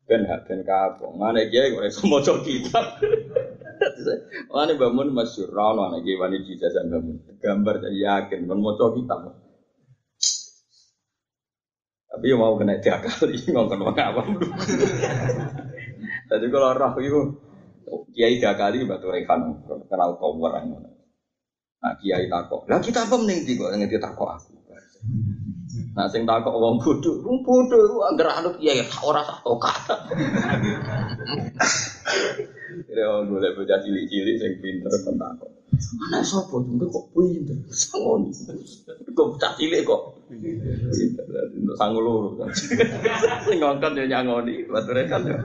[0.04, 1.16] Ben hak ben kapok.
[1.16, 3.00] Mana kiai kok iso maca kitab.
[4.52, 7.24] Mana bangun masyhur ra ono anak kiai wani dijajah bangun.
[7.40, 9.32] Gambar jadi yakin kon maca kitab.
[12.10, 13.96] Tapi mau kena tiga kali ngomong
[16.30, 17.20] Tadi kalau roh itu
[18.14, 19.50] kiai tiga kali batu rekan
[19.90, 20.78] kenal orang
[21.80, 22.68] Nah kiai takok.
[22.70, 24.52] Lah kita apa mending kok ngerti takok aku.
[25.96, 29.96] Nah sing takok wong bodho, wong bodho iku anggere anut kiai ora sah kata.
[32.90, 35.50] Ya golek bocah cilik-cilik sing pinter kon takok.
[35.80, 37.56] Anak sapa jumbo kok pinter?
[37.72, 38.28] Sangoni.
[39.16, 40.02] Kok bocah cilik kok.
[40.30, 42.44] Untuk sangu loro.
[43.48, 45.38] Sing ngongkon yo nyangoni, bature kan yo.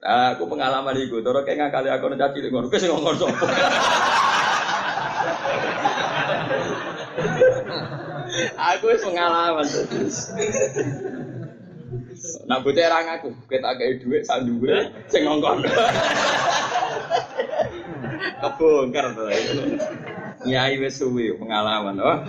[0.00, 3.46] Nah, aku pengalaman itu, terus kayak ngakali aku nanti cilik ngono, sing ngongkon sapa?
[8.72, 9.66] aku wis pengalaman.
[12.48, 15.68] Nak bocah ra ngaku, kita kayak duit sak dhuwure sing ngongkon.
[18.40, 19.24] Kebongkar to.
[20.48, 22.24] Nyai wis suwi pengalaman, oh.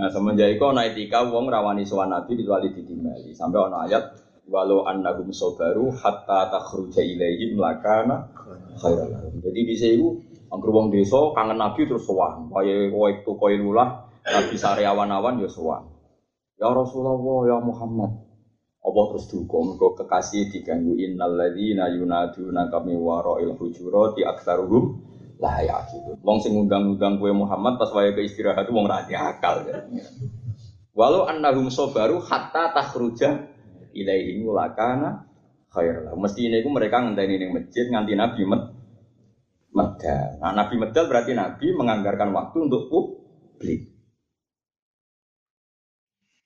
[0.00, 3.36] Nah, semenjak itu ana etika wong rawani sowan nabi kecuali ditimbali.
[3.36, 4.16] Sampai ana ayat
[4.48, 8.32] walau annahum sabaru hatta takhruja ilaihim lakana
[8.80, 9.36] khairan.
[9.44, 10.08] Jadi di sini
[10.50, 12.50] Angger wong desa kangen Nabi terus sowan.
[12.50, 15.86] Kaya itu kowe lulah Nabi sare awan-awan ya sowan.
[16.58, 18.26] Ya Rasulullah ya Muhammad.
[18.80, 25.09] Allah terus duka mergo kekasih diganggu innal ladzina yunaduna kami wara'il hujurati aktsaruhum
[25.40, 26.20] la yaqilun.
[26.20, 29.64] Wong sing ngundang-undang kowe Muhammad pas wae ke istirahat wong ra akal.
[30.92, 33.48] Walau annahum sabaru hatta takhruja
[33.96, 35.24] ilaihim lakana
[35.72, 36.12] khair lah.
[36.12, 38.62] Mesti ini mereka ngenteni ning masjid nganti Nabi met
[39.72, 40.28] medal.
[40.42, 43.88] Nah, Nabi medal berarti Nabi menganggarkan waktu untuk publik.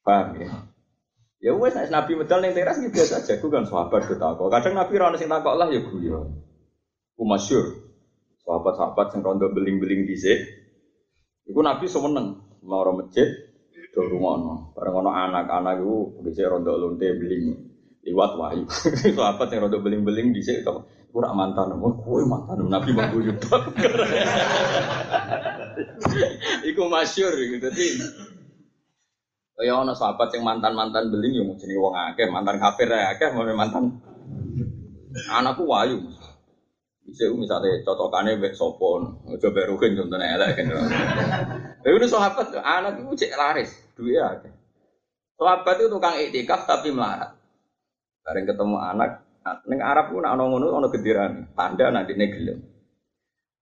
[0.04, 0.48] Paham ya?
[1.40, 3.40] Ya wes Nabi medal yang teras gitu biasa aja.
[3.40, 4.48] Gue kan sahabat ketako.
[4.52, 6.20] Kadang Nabi rana sing takok lah ya gue ya.
[7.16, 7.83] Gue masyur.
[8.44, 10.44] Sahabat-sahabat yang rondo beling-beling di sini.
[11.48, 13.28] Iku Nabi semeneng mau orang masjid
[13.94, 14.74] do rumono.
[14.76, 17.44] Bareng ono anak-anak itu bisa rondo lonte beling
[18.04, 18.64] liwat wahyu.
[19.16, 20.60] Sahabat yang rondo beling-beling di sini
[21.14, 23.30] Ora mantan, mau kue mantan Nabi mau guyu
[26.74, 27.70] Iku masyur gitu.
[27.70, 27.86] Jadi
[29.62, 34.02] Ya ana sahabat yang mantan-mantan beling yo jenenge wong akeh, mantan kafir akeh, mau mantan
[35.30, 36.02] anakku wayu.
[37.04, 40.66] Bisa misalnya cocokane mbek sopon, mbek rugen contohnya elek kan.
[41.84, 44.52] Ya udah sahabat anakku cek laris, duit akeh.
[45.36, 47.36] Sahabat itu tukang iktikaf tapi melarat.
[48.24, 49.20] Bareng ketemu anak,
[49.68, 52.64] Neng Arab pun ana ngono ana gediran, tanda nanti gelem.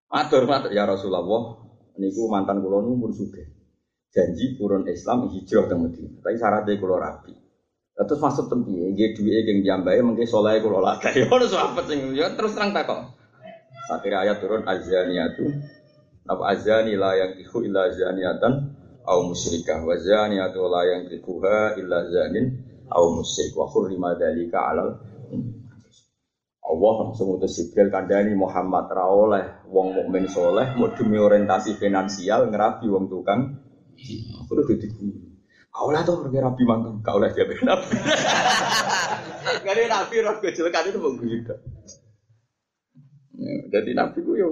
[0.07, 1.59] Matur matur ya Rasulullah,
[1.99, 3.11] niku mantan kula nu pun.
[4.13, 6.21] Janji purun Islam hijrah ke Madinah.
[6.21, 7.33] Tapi syaratnya kula rapi.
[7.93, 11.25] Terus masuk tempi, nggih duwe geng jambae mengke saleh kula lagi.
[11.33, 13.22] Ono sahabat sing ya terus terang takok.
[13.91, 15.47] Akhirnya ayat turun azaniyatu
[16.23, 18.71] apa azani la yang kihu illa zaniatan
[19.03, 19.83] au musyrikah?
[19.83, 23.57] Wa zaniyatu la yang kikuha illa zanin au musyrik.
[23.59, 25.03] Wa hurrima dalika alal
[26.63, 32.47] Allah langsung utus Jibril kandani Muhammad ra oleh wong mukmin soleh mau demi orientasi finansial
[32.49, 33.59] ngerapi wong tukang.
[33.99, 34.23] Jadi
[35.73, 37.97] kau lah tuh pergi rapi mantan kau lah jadi nabi
[39.65, 41.55] gak ada nabi roh kecelakaan itu mau gitu
[43.71, 44.51] jadi nabi gue yo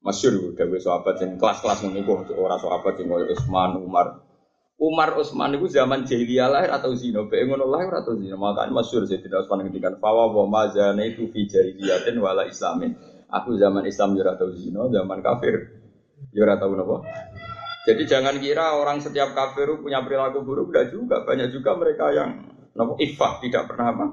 [0.00, 4.26] masyur dari sahabat yang kelas-kelas menunggu orang sahabat yang kayak Utsman Umar
[4.76, 8.36] Umar Utsman itu zaman jahiliyah lahir atau zina, bae ngono lahir atau zina.
[8.36, 12.92] Makanya masyhur tidak Utsman ngendikan fawa wa mazana itu fi jahiliyatin wala islamin.
[13.32, 15.80] Aku zaman Islam ya atau zina, zaman kafir
[16.36, 17.08] ya atau napa.
[17.88, 21.24] Jadi jangan kira orang setiap kafir punya perilaku buruk, enggak juga.
[21.24, 22.44] Banyak juga mereka yang
[22.76, 24.06] napa ifah tidak pernah apa.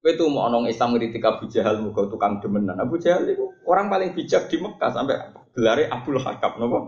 [0.00, 2.80] Itu mau nong Islam ngiritik Abu Jahal muka tukang demenan.
[2.80, 5.16] Abu Jahal itu orang paling bijak di Mekah sampai
[5.52, 6.80] gelare Abdul Hakam nopo.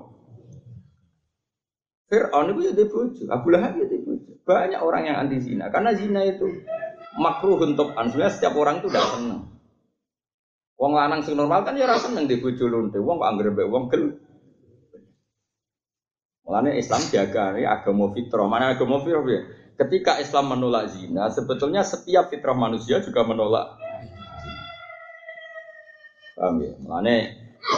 [2.08, 4.32] Fir'aun itu jadi bojo, Abu Lahab jadi bojo.
[4.44, 6.44] Banyak orang yang anti zina karena zina itu
[7.16, 9.42] makruh untuk sebenarnya setiap orang itu tidak senang.
[10.76, 12.98] Wong lanang sing normal kan ya ora seneng di bojo lonte.
[12.98, 14.04] Wong kok anggere mbek wong gel.
[16.42, 18.50] Mulane Islam jaga ini agama fitrah.
[18.50, 19.40] Mana agama fitrah ya?
[19.76, 23.78] Ketika Islam menolak zina, sebetulnya setiap fitrah manusia juga menolak.
[26.36, 26.72] Paham ya?
[26.80, 27.16] Mulane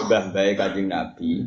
[0.09, 1.45] mbah bae Kanjeng Nabi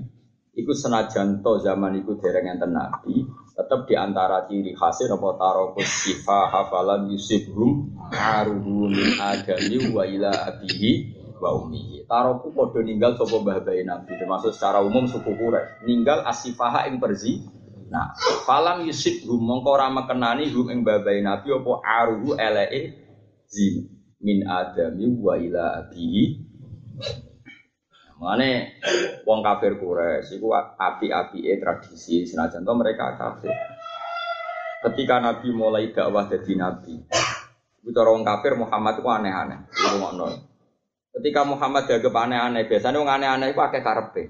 [0.57, 5.85] Iku senajan to zaman iku dereng enten nabi, tetap di antara ciri khasnya apa tarokus
[5.85, 12.09] sifa hafalan yusibhum aruhu min adami wa ila abihi wa ummihi.
[12.09, 15.85] Taroku podo ninggal sapa mbah nabi termasuk secara umum suku Quraisy.
[15.85, 17.45] Ninggal asifaha ing perzi.
[17.87, 18.11] Nah,
[18.43, 22.99] falam yusibhum mongko ora mekenani hum ing mbah nabi apa aruhu eleke
[23.47, 23.87] zin
[24.19, 26.47] min adami wa ila abihi
[28.17, 28.81] Mane
[29.29, 33.53] wong kafir Quraisy iku api-apike tradisi senajan to mereka kafir.
[34.81, 36.97] Ketika Nabi mulai dakwah jadi nabi,
[37.85, 39.59] itu orang kafir Muhammad itu aneh-aneh.
[41.13, 44.23] Ketika Muhammad dianggap aneh-aneh, biasanya orang aneh-aneh itu karpe.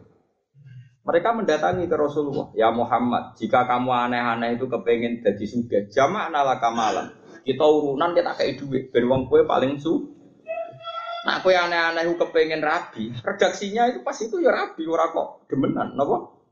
[1.08, 6.60] Mereka mendatangi ke Rasulullah, ya Muhammad, jika kamu aneh-aneh itu kepengen jadi suge, jamak nala
[6.60, 7.16] kamalan.
[7.48, 10.04] Kita urunan kita kayak duit, ben wong kue paling su
[11.24, 16.44] Nah, yang aneh-aneh kepengen rabi, redaksinya itu pas itu ya rabi, ora kok demenan, nopo?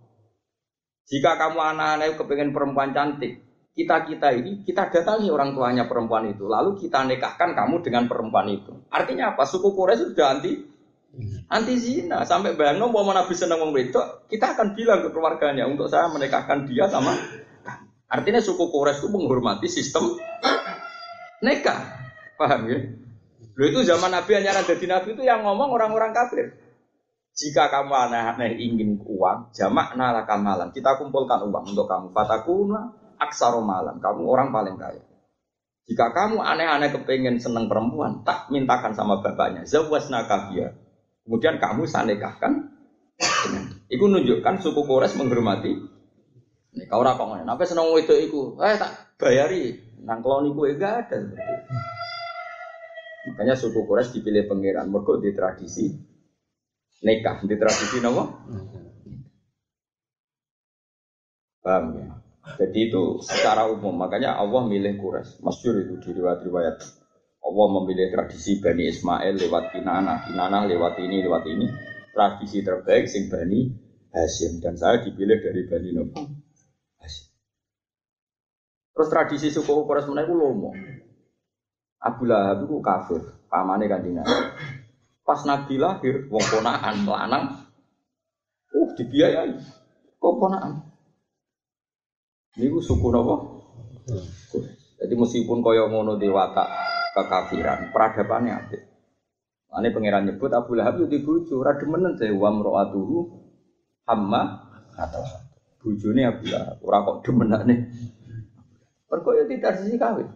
[1.07, 3.43] Jika kamu aneh-aneh kepengen perempuan cantik,
[3.75, 8.47] kita kita ini kita datangi orang tuanya perempuan itu, lalu kita nikahkan kamu dengan perempuan
[8.47, 8.71] itu.
[8.87, 9.43] Artinya apa?
[9.43, 10.74] Suku Quraisy sudah anti
[11.47, 15.87] anti zina sampai bayang mau nabi seneng wong wedok, kita akan bilang ke keluarganya untuk
[15.87, 17.15] saya menikahkan dia sama.
[18.05, 20.15] Artinya suku Quraisy itu menghormati sistem
[21.41, 21.79] nikah,
[22.37, 22.79] paham ya?
[23.55, 26.59] Lalu itu zaman Nabi hanya ada di Nabi itu yang ngomong orang-orang kafir.
[27.35, 30.71] Jika kamu aneh-aneh ingin uang, jamak nala kamalan.
[30.71, 32.11] Kita kumpulkan uang untuk kamu.
[32.11, 33.99] Fatakuna aksaro malam.
[33.99, 35.03] Kamu orang paling kaya.
[35.87, 39.67] Jika kamu aneh-aneh kepengen seneng perempuan, tak mintakan sama bapaknya.
[39.67, 40.75] Zawas nakabia.
[41.25, 42.71] Kemudian kamu sanekahkan.
[43.89, 45.73] Iku nunjukkan suku Kores menghormati.
[46.75, 48.61] Nih kau rakong Apa seneng itu iku?
[48.61, 49.73] Eh tak bayari.
[50.05, 51.17] Nang keloni kue gak ada.
[53.25, 55.89] Makanya suku Quraisy dipilih pangeran mergo di tradisi
[57.01, 58.23] nikah, di tradisi nopo?
[61.65, 62.05] Paham ya?
[62.61, 65.41] Jadi itu secara umum, makanya Allah milih Quraisy.
[65.41, 66.77] Masyur itu di riwayat-riwayat.
[67.45, 71.69] Allah memilih tradisi Bani Ismail lewat Kinana, Kinana lewat ini, lewat ini.
[72.09, 73.69] Tradisi terbaik sing Bani
[74.09, 76.23] Hashim dan saya dipilih dari Bani Nopo
[76.97, 77.27] Hashim.
[78.95, 80.71] Terus tradisi suku Quraisy menaik lomo.
[81.99, 84.05] Abu Lahab itu kafir, pamane kan
[85.25, 87.65] Pas Nabi lahir, wong ponaan lanang,
[88.77, 89.57] uh dibiayai,
[90.21, 90.85] kok ponaan.
[92.61, 93.35] Ini suku nopo.
[95.01, 96.84] Jadi meskipun kaya ngono dewata
[97.15, 98.79] kekafiran, peradabannya ada.
[99.75, 103.43] Ini pangeran nyebut Abu Lahab itu dibujuk, rademenen saya wa mro'atuhu
[104.07, 105.23] hamma atau
[105.83, 107.75] bujune Abu Lahab, ora kok demenane.
[109.07, 110.27] Perkaya tidak sisi kawin.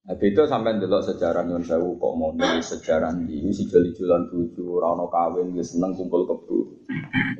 [0.00, 4.28] Nah, itu sampai dulu sejarah nyun sewu kok mau nih sejarah di si jeli jualan
[4.28, 6.58] buju, rano kawin, dia seneng kumpul kebu.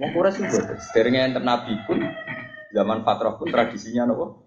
[0.01, 0.79] Mau kures buat.
[0.79, 2.01] Seterusnya yang nabi pun
[2.73, 4.47] zaman fatrah pun tradisinya nopo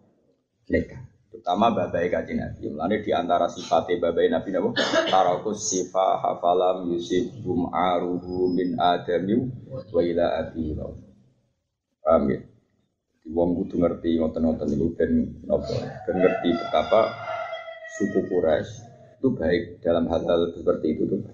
[0.71, 1.12] nikah.
[1.43, 2.71] Terutama babai kaji nabi.
[2.71, 4.79] Mulanya di antara sifatnya babai nabi nopo
[5.11, 10.71] tarakus sifa hafalam yusuf bum aruhu min adamiu wa ila abi
[11.99, 12.39] Paham ya?
[13.27, 15.11] Wong kudu ngerti ngoten-ngoten itu ben
[15.43, 15.75] nopo
[16.07, 17.11] ben ngerti betapa
[17.99, 18.71] suku Quraisy
[19.19, 21.27] itu baik dalam hal-hal seperti itu tuh.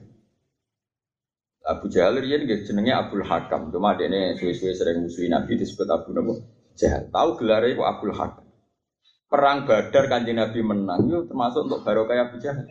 [1.70, 3.70] Abu Jahal rian guys jenenge Abdul Hakam.
[3.70, 6.42] Cuma ini suwe-suwe sering musuhi Nabi disebut Abu Nabi
[6.74, 7.14] Jahal.
[7.14, 8.49] Tahu gelarnya itu Abdul Hakam.
[9.30, 12.66] Perang Badar kanjeng Nabi menang itu termasuk untuk barokah Abu Jahal.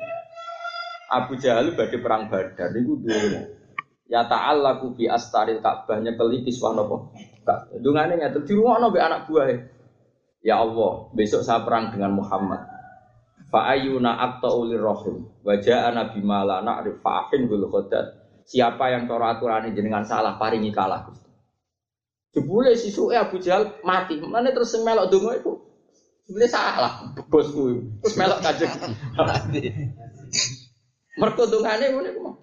[1.06, 3.40] Abu Jahal badhe perang Badar itu dulu.
[4.11, 7.14] Ya ta'allaku bi astaril Ka'bah nyekeli kiswah napa?
[7.78, 9.54] Dungane ngatur di rumah nabi anak buah.
[10.42, 12.66] Ya Allah, besok saya perang dengan Muhammad.
[13.54, 17.70] Fa ayuna aqta'u rohim wa ja'a nabi mala na'rif fa'ahin bil.
[18.48, 21.30] Siapa yang cara aturan jenengan salah paringi kalah Gusti.
[22.34, 24.18] Jebule sisuke Abu Jahal mati.
[24.18, 25.67] Mana terus melok donga iku
[26.28, 27.80] jebule salah bosku.
[28.04, 28.44] Terus melok.
[31.16, 32.36] Mergo dongane ngene ku.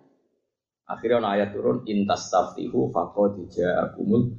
[0.90, 4.38] Akhirnya ana ayat turun intas taftihu faqad ja'akumul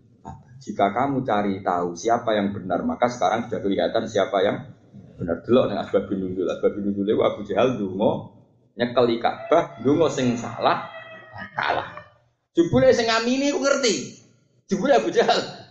[0.56, 4.56] jika kamu cari tahu siapa yang benar, maka sekarang sudah kelihatan siapa yang
[5.20, 5.44] benar.
[5.44, 8.34] Dulu nih asbab bin nuzul, asbab bin nuzul itu Abu Jahal dungo
[8.76, 10.88] nyekel Ka'bah, dungo sing salah,
[11.52, 12.02] kalah.
[12.56, 14.16] Jebule sing ngamini ku ngerti.
[14.66, 15.65] Jebule Abu Jahal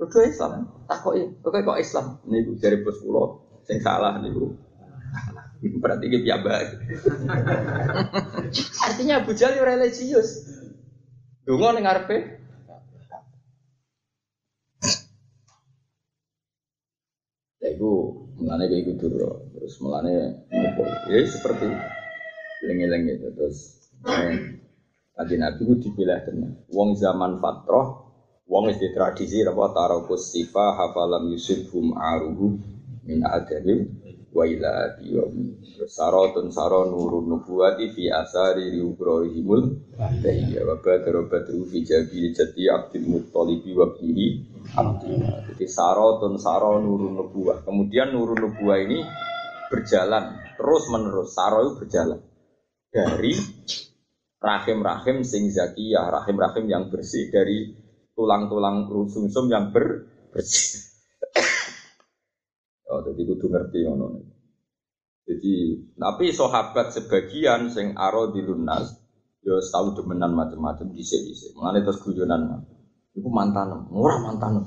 [0.00, 2.06] Udah Islam, takoki, kok kok Islam?
[2.24, 3.24] Niku dari bos kula
[3.68, 4.56] sing salah niku.
[5.60, 6.80] Berarti ini piambak.
[8.88, 10.48] Artinya Abu Jahal religius.
[11.44, 12.40] Dungo ning ngarepe
[17.60, 17.92] itu
[18.36, 20.44] mulane kayak gitu loh terus mulane
[21.08, 21.64] ya seperti
[22.66, 23.56] lengi-lengi itu terus
[25.20, 26.64] Nabi Nabi itu dipilah tenan.
[26.72, 28.09] Wong zaman fatroh,
[28.50, 31.30] wong di tradisi apa tarokus sifa hafalam
[31.70, 32.58] hum aruhu
[33.06, 33.86] min adabim
[34.34, 35.70] wa ila biyomi.
[35.86, 43.06] Sarotun saron nurun nubuati fi asari riubrohimul Dahiyya wa badara badru fi jabi jati abdil
[43.08, 44.26] muttalibi wa bihi
[45.50, 47.62] Jadi sarotun saron nurun nubuah.
[47.62, 48.98] Kemudian nurun nubuah ini
[49.70, 51.32] berjalan terus menerus.
[51.32, 52.20] Saro itu berjalan
[52.90, 53.32] dari
[54.42, 57.79] rahim-rahim sing zakiyah, rahim-rahim yang bersih dari
[58.20, 60.04] tulang-tulang sumsum yang ber
[60.36, 60.84] bersih.
[62.90, 64.18] Oh, jadi kudu ngerti ngono.
[65.22, 68.98] Jadi, tapi sahabat sebagian sing aro di lunas,
[69.46, 71.30] yo ya tahu demenan macam-macam di sini.
[71.54, 72.66] Mengenai terus guyonan,
[73.14, 74.66] itu mantan, murah mantan.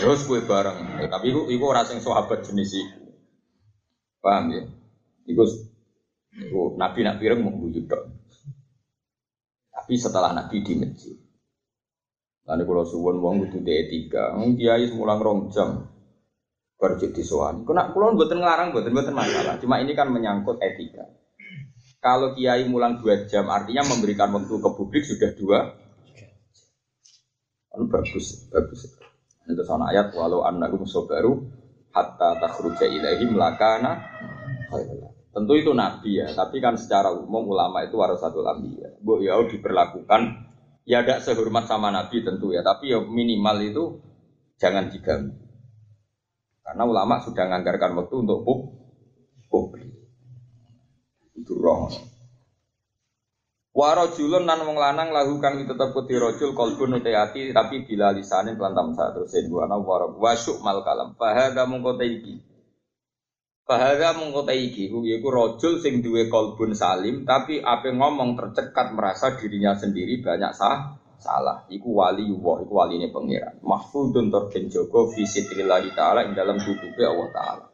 [0.00, 3.12] Terus ya gue bareng, ya, tapi itu itu orang sing sahabat jenis itu,
[4.24, 4.64] paham ya?
[5.28, 5.44] Itu
[6.80, 7.52] Nabi nak pireng mau
[9.68, 11.12] Tapi setelah Nabi di masjid,
[12.42, 15.86] Lalu kalau suwon wong kudu etika, kiai semulang rong jam,
[16.74, 17.62] berjik disuan.
[17.62, 19.54] Kena kulon buatan ngelarang, buatan buatan masalah.
[19.62, 21.06] Cuma ini kan menyangkut etika.
[22.02, 25.58] Kalau kiai mulang dua jam, artinya memberikan waktu ke publik sudah dua.
[27.70, 28.90] Kan bagus, bagus.
[29.46, 31.46] Itu sana ayat walau annakum sobaru
[31.94, 34.02] hatta takhruja ilahi melakana.
[35.32, 38.90] Tentu itu nabi ya, tapi kan secara umum ulama itu satu nabi ya.
[38.98, 40.51] Bu ya diperlakukan
[40.82, 43.84] ya tidak sehormat sama nabi tentu ya, tapi ya minimal itu
[44.58, 45.34] jangan diganggu.
[46.62, 48.40] Karena ulama sudah menganggarkan waktu untuk
[49.50, 49.90] publik.
[51.34, 51.90] Itu roh.
[53.72, 58.92] Warojulun nan wong lanang lahu kang tetep kuti rojul kalbun uteati tapi bila lisanin pelantam
[58.92, 62.51] saat terus dua ana waro wasyuk mal kalam fahada mungko iki
[63.62, 69.78] Fahada mungko iki yaiku rojul sing duwe kalbun salim tapi ape ngomong tercekat merasa dirinya
[69.78, 71.62] sendiri banyak sah salah.
[71.70, 73.62] Iku wali Allah iku waline pangeran.
[73.62, 77.64] Mahfudun terken joko fi sitrillahi taala ing dalam tutupe Allah taala.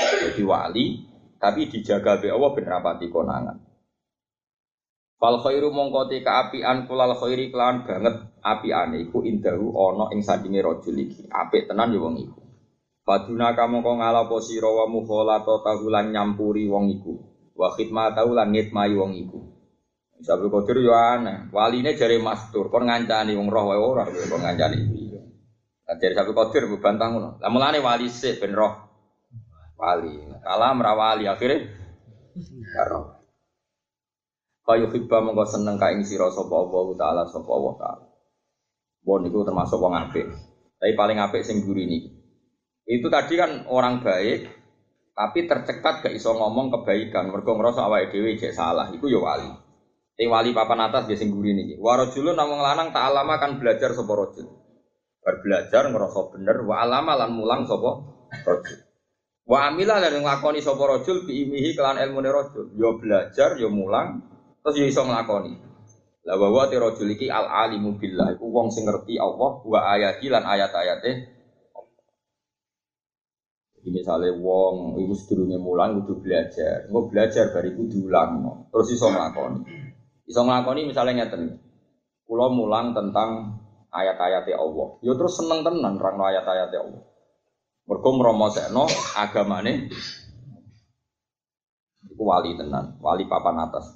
[0.00, 1.04] Jadi wali
[1.36, 3.58] tapi dijaga be Allah ben rapati konangan.
[5.20, 10.64] Fal khairu mongko te kaapian kulal khairi kelawan banget apiane iku indahu ana ing sandinge
[10.64, 11.28] rajul iki.
[11.28, 12.47] Apik tenan ya wong iku
[13.08, 17.16] Paduna kamu kau ngalapo sira wa mukhalata tahulan nyampuri wong iku
[17.56, 19.40] wa khidmatahu lan ngitmai wong iku
[20.18, 21.46] Sabtu Qadir yo aneh.
[21.54, 25.02] Waline jare mastur, kon ngancani wong roh wae ora kon ngancani iki.
[25.86, 27.28] Lah jare Sabtu Qadir bantah ngono.
[27.38, 28.74] Lah wali sik ben roh.
[29.78, 30.26] Wali.
[30.42, 31.56] Kalah ra wali akhire
[32.74, 33.14] karo.
[34.66, 38.06] Kaya hibba mongko seneng ka ing sira sapa Allah taala sapa Allah taala.
[39.00, 40.28] Bon niku termasuk wong apik.
[40.76, 42.17] Tapi paling apik sing guri niki.
[42.88, 44.48] Itu tadi kan orang baik,
[45.12, 47.28] tapi tercekat gak iso ngomong kebaikan.
[47.28, 49.52] Mergo ngrasa awake dhewe cek salah, iku ya wali.
[50.16, 51.76] Sing wali papan atas dia sing guri niki.
[51.76, 54.50] Wa rajulun namung lanang tak alama kan belajar sapa rajul.
[55.22, 57.90] Bar belajar ngrasa bener wa alama lan mulang sapa
[58.32, 58.78] rajul.
[59.44, 62.72] Wa amila lan nglakoni sapa rajul bi imihi kelan ilmune rajul.
[62.74, 64.26] Yo belajar yo mulang
[64.64, 65.54] terus yo iso nglakoni.
[66.26, 70.26] La wa wa rajul iki al alimu billah iku wong sing ngerti Allah wa ayati
[70.32, 71.37] lan ayat-ayate
[73.88, 79.64] Jadi misalnya wong iku sedurunge mulang kudu belajar, engko belajar bariku diulang, terus iso nglakoni.
[80.28, 81.56] Iso nglakoni misalnya ngeten.
[82.28, 83.56] Kula mulang tentang
[83.88, 85.00] ayat-ayat Allah.
[85.00, 87.00] Ya terus seneng tenan rangno ayat-ayat Allah.
[87.88, 89.88] Mergo mromosekno agamane
[92.12, 93.88] iku wali tenan, wali papan atas.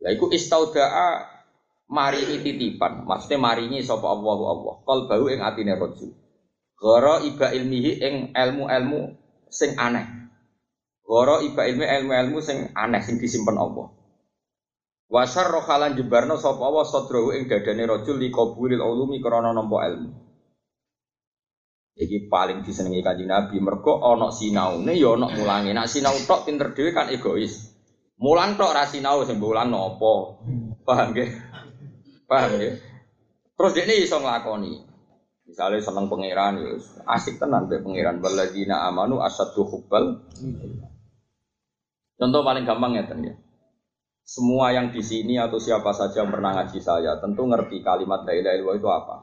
[0.00, 1.28] Lah iku istaudaa
[1.92, 4.74] maringi titipan, maksudnya maringi sapa Allah Allah.
[4.80, 6.23] Bau ing atine rajul.
[6.84, 9.00] Goro iba ilmihi ing ilmu-ilmu
[9.48, 10.04] sing aneh.
[11.00, 13.88] Goro iba ilmi ilmu-ilmu sing aneh sing disimpen Allah.
[15.08, 20.12] Wasar rohalan jebarno sapa wa sadrahu ing dadane rajul li qabulil ulumi krana nampa ilmu.
[21.96, 25.72] Iki paling disenengi kanjeng Nabi mergo ana sinaune ya ana mulange.
[25.72, 27.72] Nek sinau tok pinter dhewe kan egois.
[28.20, 30.36] Mulang tok ra sinau sing mulang napa.
[30.84, 31.32] Paham nggih?
[32.28, 32.76] Paham nggih?
[33.56, 34.93] Terus dia ini iso nglakoni.
[35.44, 36.72] Misalnya seneng pangeran ya
[37.04, 40.24] asik tenan be pangeran waladina amanu asaddu hubbal.
[42.16, 43.34] Contoh paling gampang ya ya.
[44.24, 48.32] Semua yang di sini atau siapa saja yang pernah ngaji saya tentu ngerti kalimat la
[48.32, 49.16] ilaha illallah itu apa.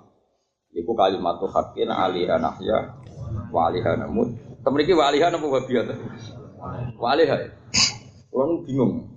[0.78, 3.01] Iku kalimat tuh hakin alihah nahya
[3.49, 4.30] wa alihah namut.
[4.61, 5.86] Kemudian wa alihah nama wabiyah
[7.01, 7.17] Wa.
[8.32, 9.09] Kalau bingung.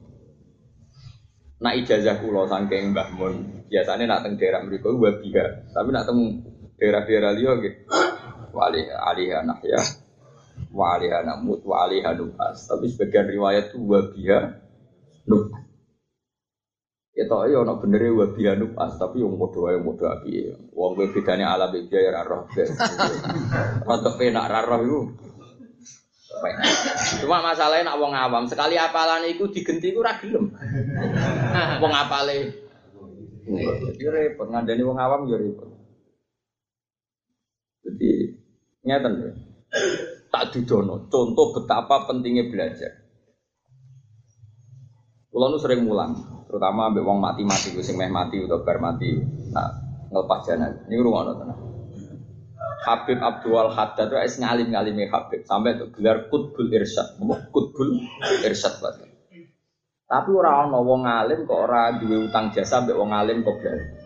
[1.60, 3.68] Nak ijazah kulo saking Mbah Mun.
[3.68, 5.68] Biasanya nak teng daerah mereka wabiyah.
[5.76, 6.48] Tapi nak teng
[6.78, 7.80] daerah-daerah liya gitu.
[8.54, 9.80] Wa alihah nahya
[10.74, 12.66] wa alihah namut wa alihah nubas.
[12.66, 14.44] Tapi sebagian riwayat itu wabiyah
[15.26, 15.64] nubas.
[17.14, 20.50] Ya tau ya ono bener wa bianu pas tapi yang padha wae padha api.
[20.74, 22.42] Wong kowe bedane alam iki ya ora roh.
[23.86, 24.50] Rada penak
[24.82, 25.00] iku.
[27.22, 30.50] Cuma masalahnya nak wong awam sekali apalan iku digenti iku ora gelem.
[31.78, 32.50] Wong apale.
[33.94, 35.70] Ya repot ngandani wong awam ya repot.
[37.84, 38.10] Jadi
[38.84, 39.30] ngeten ya.
[40.32, 43.04] Tak dudono contoh betapa pentingnya belajar.
[45.30, 46.14] Kulo nu sering mulang,
[46.46, 49.18] terutama ambek wong mati-mati, sing meh mati atau bar mati.
[49.50, 49.70] Nah,
[50.10, 50.86] ngelepas jalan.
[50.86, 51.58] Ini rumah tenan.
[52.84, 57.16] Habib Abdul Haddad itu es ngalim ngalimi Habib sampai tuh gelar kutbul irsyad,
[57.50, 57.98] kutbul
[58.44, 59.08] irsyad bahasa.
[60.04, 64.03] Tapi orang ono ngalim kok ora duwe utang jasa ambek wong ngalim kok berani.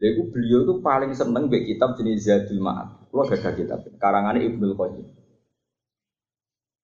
[0.00, 3.12] Jadi beliau itu paling seneng mbek kitab jenis Zadul Ma'ad.
[3.12, 5.06] Kulo gak kitab, karangannya Ibnu Qayyim.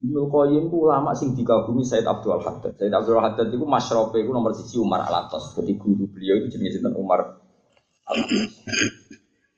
[0.04, 2.76] Ibnu Qayyim itu ulama sing dikagumi Said Abdul Haddad.
[2.76, 5.56] Said Abdul Haddad itu masyrofe itu nomor sisi Umar Al Atas.
[5.56, 7.40] Jadi guru beliau itu jenis sinten Umar
[8.04, 8.18] Al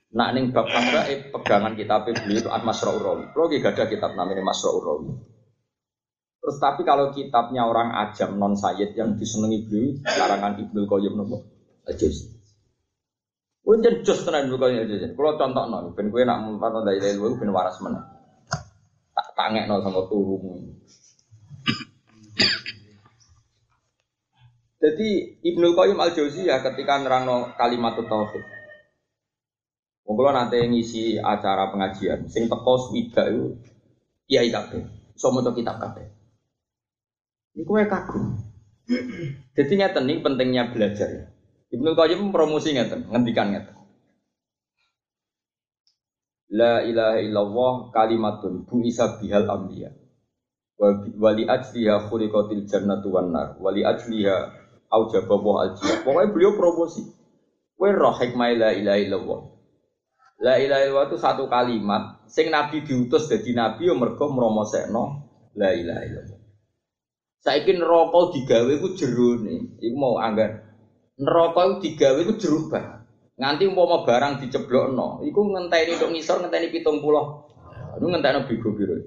[0.09, 0.71] Nah, ning bab
[1.11, 3.25] eh, pegangan kitab beliau itu At-Masra'ur Rawi.
[3.35, 5.11] Kalau gak ada kitab namanya Masra'ur Rawi.
[6.39, 11.45] Terus tapi kalau kitabnya orang ajam non sayyid yang disenangi beliau karangan Ibnu Qayyim nopo?
[11.85, 12.38] Ajus.
[13.69, 15.13] Punjen jos tenan Ibnu Qayyim ajus.
[15.13, 18.01] Kalau contoh non, ben kowe nak mumpatan dari ilmu ben waras mana?
[19.37, 20.73] tangek no sama turumu.
[24.81, 25.09] Jadi
[25.45, 28.41] Ibnu Qayyim al Jauziyah ketika nerangno kalimat tauhid.
[30.09, 33.61] Monggo nanti ngisi acara pengajian, sing teko swida itu
[34.25, 36.09] kiai kabeh, iso maca kitab kabeh.
[37.53, 38.41] Iku kagum.
[39.53, 41.38] Jadi ngeten nih pentingnya belajar.
[41.69, 43.77] Ibnu Qayyim promosi ngeten, ngendikan ngeten.
[46.49, 49.93] La ilaha illallah kalimatun bu isa bihal ambiya.
[51.21, 53.61] Wali ajliha khuliqatil jannatu wan nar.
[53.61, 54.37] Wali ajliha
[54.89, 56.07] aujaba wa aljiyah.
[56.07, 57.05] Pokoknya beliau promosi.
[57.77, 59.41] Kowe roh hikmah la ilaha illallah.
[60.41, 65.05] La ilaha illallah itu satu kalimat sing nabi diutus dadi nabi yo mergo mromosekno
[65.59, 66.41] la ilaha illallah.
[67.45, 70.68] Saiki neraka digawe ku jerone, iku mau anggar.
[71.19, 73.03] Neraka iku digawe ku jeruk bah.
[73.39, 76.99] Nganti umpama barang diceblokno, iku ngenteni tok ngisor ngenteni 70.
[77.99, 78.99] Iku ngenteni bigo biru.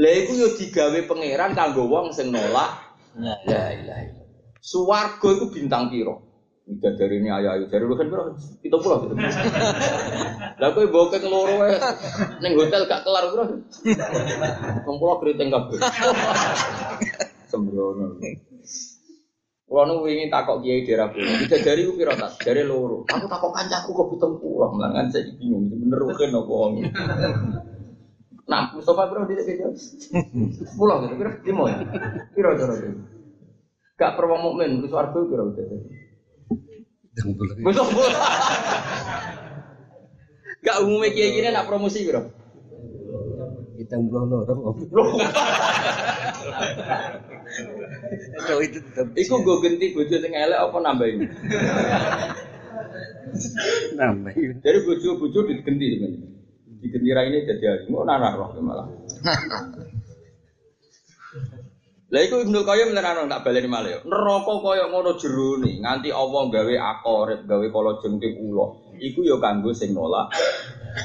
[0.00, 2.96] Lah iku yo digawe pangeran kanggo wong sing nolak.
[3.20, 4.28] La ilaha illallah.
[4.60, 6.28] Suwarga iku bintang piro?
[6.70, 8.30] Udah dari ini ayah ayah dari lu kan berapa?
[8.62, 9.18] Itu pulau gitu.
[10.60, 11.74] Lah kowe bokek loro wae
[12.44, 13.44] ning hotel gak kelar bro.
[14.86, 15.82] Wong pulau keriting kabeh.
[17.50, 18.22] Sembrono.
[19.70, 22.10] Kalau nu ingin takok kiai daerah pulau, bisa dari ku piro
[22.42, 23.06] dari loro.
[23.06, 26.90] Aku takok kancaku kok pitung pulau, kan saya bingung, bener kan apa wong.
[28.50, 29.62] Nah, Mustafa bro di sini
[30.74, 31.86] pulau gitu, kira di mana?
[32.34, 32.98] Piro cara itu?
[33.94, 35.86] Gak perlu mukmin, di suarga piro gitu.
[37.62, 38.10] Besok pulau.
[40.66, 42.26] Gak umumnya kiai gini nak promosi bro.
[43.78, 44.66] Kita belum loro.
[48.46, 49.06] Kalau itu tetap.
[49.14, 51.18] Iku gue ganti bojo sing elek apa nambahin?
[53.98, 54.58] nambahin.
[54.62, 56.28] Jadi bojo-bojo diganti sebenarnya.
[56.80, 57.84] Diganti ini jadi hari.
[57.92, 58.88] Mau nana roh malah.
[62.10, 64.02] Lah iku Ibnu Qayyim nerangno tak baleni malih.
[64.02, 68.66] Neraka kaya ngono jerone, nganti Allah gawe akorip, gawe kala jengking ula.
[68.98, 70.34] Iku ya kanggo sing nolak.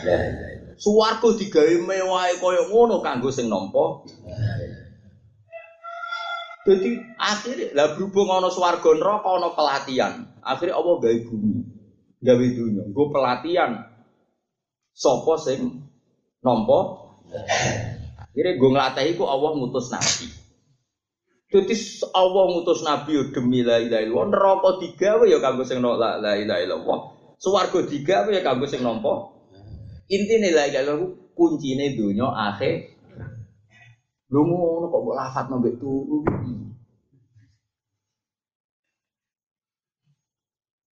[0.02, 0.22] Lah
[0.76, 4.02] Suwarga digawe mewahe kaya ngono kanggo sing nampa.
[6.66, 10.14] Jadi akhirnya lah berhubung ana swarga neraka ana pelatihan.
[10.42, 11.62] Akhirnya Allah gawe bumi,
[12.26, 13.72] gawe dunia, gue pelatihan.
[14.90, 15.86] Sopo sing
[16.42, 17.06] nampa?
[18.18, 20.46] Akhirnya gue ngelatih ku Allah ngutus nabi.
[21.46, 21.78] Jadi
[22.18, 24.26] Allah ngutus Nabi demi la ilaha illallah.
[24.34, 27.00] Neraka digawe ya kanggo sing nolak la ilaha illallah.
[27.38, 29.32] Swarga digawe ya kanggo sing nampa.
[30.10, 32.95] Intine la ilaha illallah kuncine donya akhir.
[34.34, 36.26] Lu ngono kok mbok lafat mbek turu.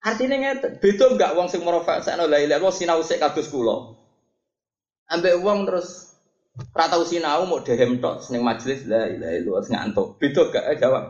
[0.04, 3.96] Artinya ngeten, beda enggak wong sing merofak sakno la ilaha illallah sinau sik kados kula.
[5.08, 6.12] Ambek wong terus
[6.76, 10.20] ora tau sinau mau dehem tok ning majelis la ilaha illallah ngantuk.
[10.20, 11.04] Beda gak eh, jawab.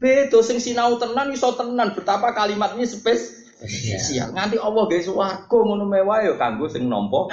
[0.00, 4.32] Beda sing sinau tenan iso tenan betapa kalimatnya spesial.
[4.32, 7.28] Nganti Allah gawe swarga ngono mewah ya kanggo sing nampa.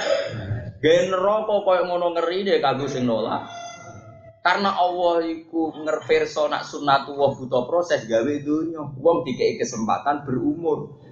[0.76, 3.65] Gawe neraka koyo ngono ngeri deh kanggo sing nolak.
[4.46, 8.78] Karena Allah iku ngerverso nak sunnatullah butuh proses gawe dunya.
[8.78, 11.02] Wong dikei kesempatan berumur.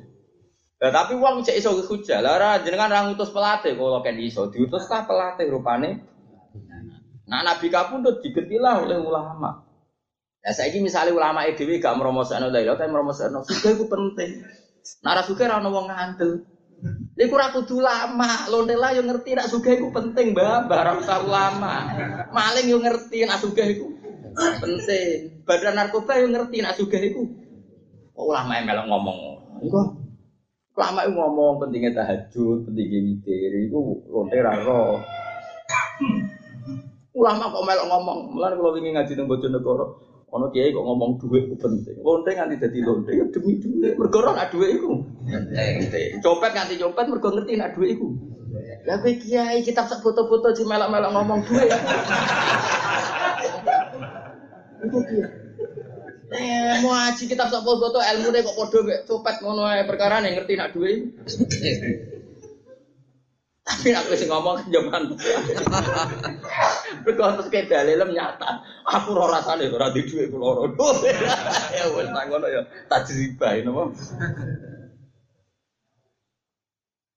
[0.78, 2.22] Nah, tapi wong cek iso hujah.
[2.22, 5.98] Lah ora jenengan ra ngutus pelatih kalau kan iso diutus kah pelatih rupane.
[7.26, 9.66] Nah Nabi kapundhut digetilah oleh ulama.
[10.44, 14.46] Ya saiki misalnya ulama EDW gak meromosakno ilaha tapi meromosakno sugih iku penting.
[15.02, 16.44] Nara sugih ra ono wong ngandel.
[17.14, 20.66] Iku ora kudu lama, lonte lah yo ngerti nak sugih penting, Mbak.
[20.66, 21.94] Barang usah ulama.
[22.34, 23.70] Maling yo ngerti nak sugih
[24.34, 25.30] penting.
[25.46, 27.22] Badan narkoba yo ngerti nak sugih iku.
[28.18, 29.18] Kok ulama yang melok ngomong.
[29.62, 29.80] Iku
[30.74, 34.98] itu ngomong pentingnya tahajud, pentingnya witir, iku lonte ra ro.
[37.14, 41.46] Ulama kok melok ngomong, mulane kalau ingin ngaji nang Bojonegoro, ono kiai kok ngomong duit
[41.46, 41.96] itu penting.
[42.02, 43.94] Lonte nganti dadi lonte ya demi duit.
[43.94, 44.98] Mergo ora nak duit iku.
[45.30, 46.18] Penting.
[46.18, 48.08] Copet nganti copet mergo ngerti nak duit iku.
[48.82, 51.70] Lah kowe kiai kitab sak foto-foto di melok-melok ngomong duit.
[54.82, 55.42] Iku kiai.
[56.34, 60.18] Eh, mau ngaji kitab sak foto ilmu deh kok podo mek copet ngono ae perkara
[60.18, 61.14] nih ngerti nak duit.
[63.64, 65.16] Tapi aku sing ngomong jaman.
[67.04, 68.60] Mergo terus kayak dalilem nyata.
[68.84, 70.68] Aku ora rasane ora di dhuwit kula ora.
[71.72, 72.60] Ya wis tak ngono ya
[72.92, 73.82] tajribah napa.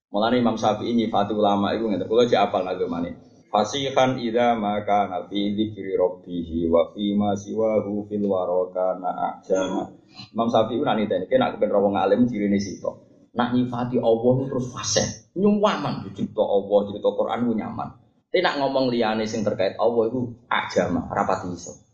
[0.07, 2.07] Mulane Imam Syafi'i nyifati ulama iku ngene.
[2.07, 3.19] Kula jek apal agamane.
[3.51, 9.91] Fasihan idza maka nabi dzikri rabbih wa fi ma siwahu fil waraka na ajama.
[10.31, 13.03] Imam Syafi'i ora niteni nek kepen wong alim cirine sitok.
[13.35, 17.89] Nak nyifati Allah terus fasih, nyuwaman dicipta Allah, cerita Quran itu nyaman.
[18.27, 21.87] Tapi nak ngomong liane sing terkait Allah itu ajama, rapat iso.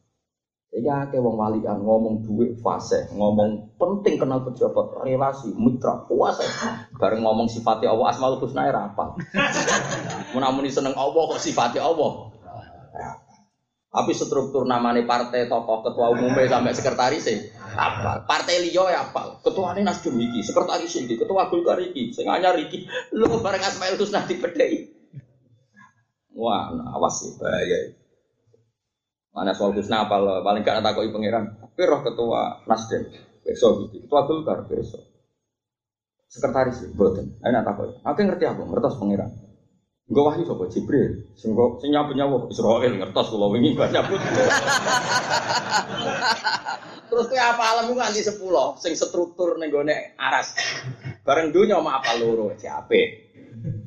[0.74, 6.42] Ya ke wong walian ngomong duit fase, ngomong penting kenal pejabat, relasi, mitra, puasa.
[6.98, 9.14] Bareng ngomong sifatnya Allah asmaul husna ya rapal.
[10.34, 12.34] Munamuni seneng Allah kok sifatnya Allah.
[13.94, 17.38] Tapi struktur namanya partai tokoh ketua umumnya sampai sekretaris sih
[17.78, 18.26] apa?
[18.26, 19.38] Partai liyo ya apa?
[19.46, 22.90] Ketua ini Nasdem iki, sekretaris iki, ketua Golkar iki, sing anyar iki.
[23.14, 24.90] Lu bareng Asmaul Husna dipedhei.
[26.34, 27.94] Wah, nah, awas sih bahaya.
[29.30, 31.54] Mana soal Husna apa paling gak takoki pangeran.
[31.62, 33.14] Tapi roh ketua Nasdem
[33.46, 34.10] besok gitu.
[34.10, 35.06] Ketua Golkar besok.
[36.34, 37.38] Sekretaris boten.
[37.46, 38.02] Ayo nak takoki.
[38.02, 39.53] Aku ngerti aku, ngertos pangeran.
[40.04, 41.32] Gue wahyu sapa Jibril.
[41.40, 44.20] Sing kok sing nyapu nyawu Israel ngertos kula wingi banyak pun.
[47.08, 48.36] Terus kowe apa ku nganti 10
[48.84, 50.60] sing struktur ning gone aras.
[51.24, 53.32] Bareng dunya mau apa loro siape.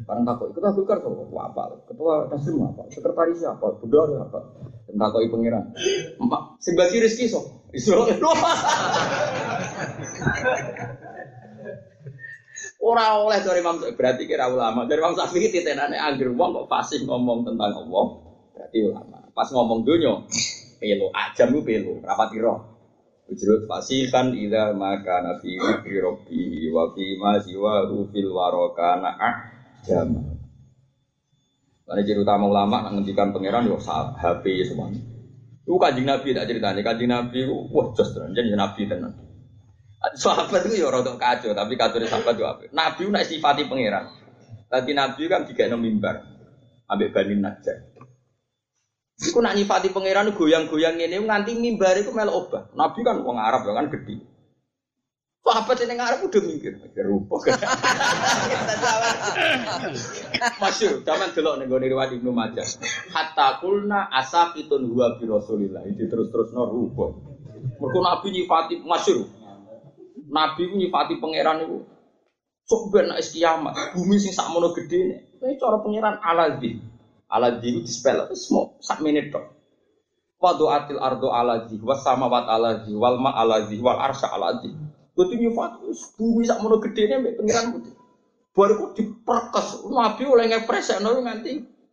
[0.08, 1.20] Bareng takut, ketua Golkar sapa?
[1.52, 1.62] Apa?
[1.90, 2.88] Ketua Nasdem apa?
[2.88, 3.76] Sekretaris apa?
[3.82, 4.40] Budal apa?
[4.88, 5.74] Dan takoki pangeran.
[6.16, 7.50] Empat, sing bagi rezeki sapa?
[7.76, 8.16] Israel.
[12.86, 14.86] Ora oleh dari Imam Syafi'i berarti kira ulama.
[14.86, 18.06] Dari Imam Syafi'i titenane anggere wong kok fasih ngomong tentang Allah,
[18.54, 19.26] berarti ulama.
[19.34, 20.14] Pas ngomong dunya,
[20.78, 22.78] pelo ajam ku pelo, rapati roh.
[23.26, 30.38] Ujrut fasihan idza maka nafi fi rabbi wa fi ma siwa fil warakana ajam.
[31.90, 35.02] Karena ciri utama ulama ngendikan pangeran yo HP semuanya.
[35.66, 39.25] Itu kanjeng Nabi tak ceritanya, kanjeng Nabi, wah jos tenan, jadi Nabi tenan.
[40.14, 42.62] Sahabat itu ya rodok kacau, tapi kacau dari sahabat itu apa?
[42.70, 44.06] Nabi nak sifati pangeran.
[44.70, 46.22] Tadi Nabi kan tiga enam mimbar,
[46.86, 47.78] ambek Bani Najjar.
[49.16, 52.68] Iku nak nyifati pangeran goyang-goyang ini nganti mimbar itu mel obah.
[52.76, 54.20] Nabi kan orang Arab ya kan gede.
[55.46, 57.38] Sahabat yang Arab udah mikir, mikir rupa.
[60.62, 62.66] Masyur, zaman delok nih gue riwayat Ibnu Majah.
[63.14, 65.86] Hatta kulna asakitun huwa bi Rasulillah.
[65.86, 67.14] Itu terus-terus no rupa.
[67.78, 69.45] Mereka Nabi nyifati masyur.
[70.26, 71.78] Nabi ku nyifati pangeran itu
[72.66, 75.38] sok ben nek kiamat, bumi sing sakmono gedene.
[75.38, 76.82] Tapi cara pangeran aladzi.
[77.30, 79.54] Aladzi itu dispel wis mau sak menit tok.
[80.42, 84.74] Wadu'atil ardo aladzi was samawat aladzi wal ma aladzi wal arsya aladzi.
[85.14, 85.86] Kudu nyifati
[86.18, 87.94] bumi sakmono gedene mek pangeran putih.
[88.56, 91.52] Baru ku diperkes Nabi oleh ngepresekno nganti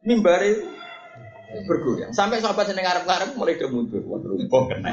[0.09, 0.57] mimbare
[1.69, 2.09] bergoyang.
[2.17, 4.01] Sampai sahabat seneng ngarep-ngarep mulai do mundur.
[4.09, 4.89] Wah, rumpuk kena.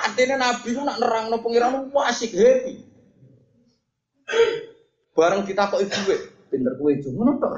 [0.00, 2.80] Artinya Nabi ku nak nerangno pengiran wah asik happy.
[5.12, 6.16] Bareng kita kok ibu
[6.50, 7.52] pinter cuma ngono tok.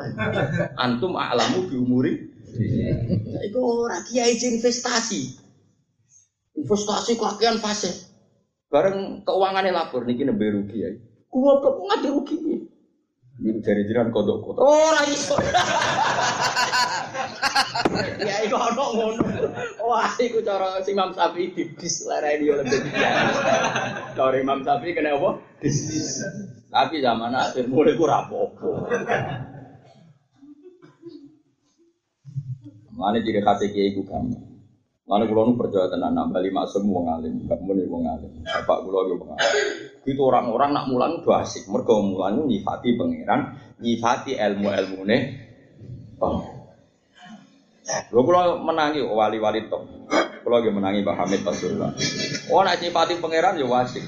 [0.76, 2.12] Antum a'lamu bi umuri.
[3.49, 5.38] Iku ora kiai investasi.
[6.59, 7.93] Investasi kakean fase.
[8.68, 10.90] Bareng keuangannya lapor niki nembe rugi ya.
[11.32, 12.36] Gua kok ngadi rugi.
[13.41, 14.61] Ini dari jiran kodok kodok.
[14.61, 15.16] Oh, lagi.
[18.22, 19.24] Ya iku ono ngono.
[19.83, 23.11] Wah, iku cara si Imam Syafi'i dibis lereni oleh dia.
[24.12, 25.41] Cara Imam Syafi'i kena apa?
[25.64, 26.20] Dis.
[26.68, 28.87] Tapi zaman akhir mulai ku rapopo.
[32.93, 34.51] Mana jadi khas kiai ku kamu.
[35.03, 38.30] Mana kulo nu percaya tenan nambah lima semua ngalim, gak muni wong ngalim.
[38.46, 39.66] Bapak kulo yo wong ngalim.
[40.07, 41.66] Itu orang-orang nak mulang udah asik.
[41.66, 43.40] Mergo mulang nyifati pangeran,
[43.82, 45.18] nyifati ilmu-ilmune.
[46.22, 46.46] Oh.
[48.14, 49.82] Lho kula menangi wali-wali top.
[50.46, 51.90] Kula ge menangi Pak Hamid Rasulullah.
[52.55, 54.07] Oh nak nyifati pangeran yo asik.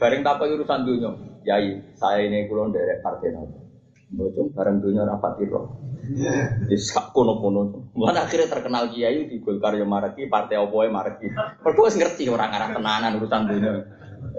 [0.00, 1.10] Bareng takok urusan dunya.
[1.44, 3.60] Yai, saya ini kula nderek partai nopo.
[4.08, 5.87] Bocong bareng dunya rapat roh.
[6.08, 7.92] Di sak kono-kono.
[7.92, 11.28] Mana akhirnya terkenal kiai di Golkar yo mareki, partai opo e mareki.
[11.60, 13.72] Mergo ngerti orang arah tenanan urusan dunia.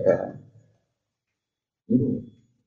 [0.01, 0.17] Ya.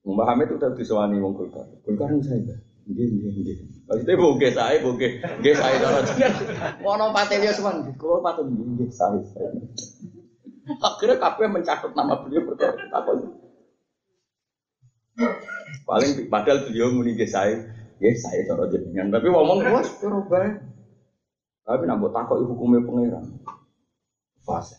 [0.03, 1.67] Hamid itu udah disewani wong Golkar.
[1.83, 2.55] Golkar yang saya.
[2.83, 3.55] Nggih, nggih, nggih.
[3.87, 6.35] Maksudnya boge saya, boge, nggih saya cara jenengan.
[6.83, 9.23] Ono paten dia semua, kalau paten nggih, saya.
[10.83, 13.39] Akhirnya kabeh mencatat nama beliau berkata takut.
[15.87, 17.63] Paling padahal beliau muni nggih saya,
[17.97, 19.13] nggih saya cara jenengan.
[19.13, 20.49] Tapi ngomong cara bae.
[21.63, 23.23] Tapi nak mbok takoki hukume pangeran.
[24.43, 24.75] Fase.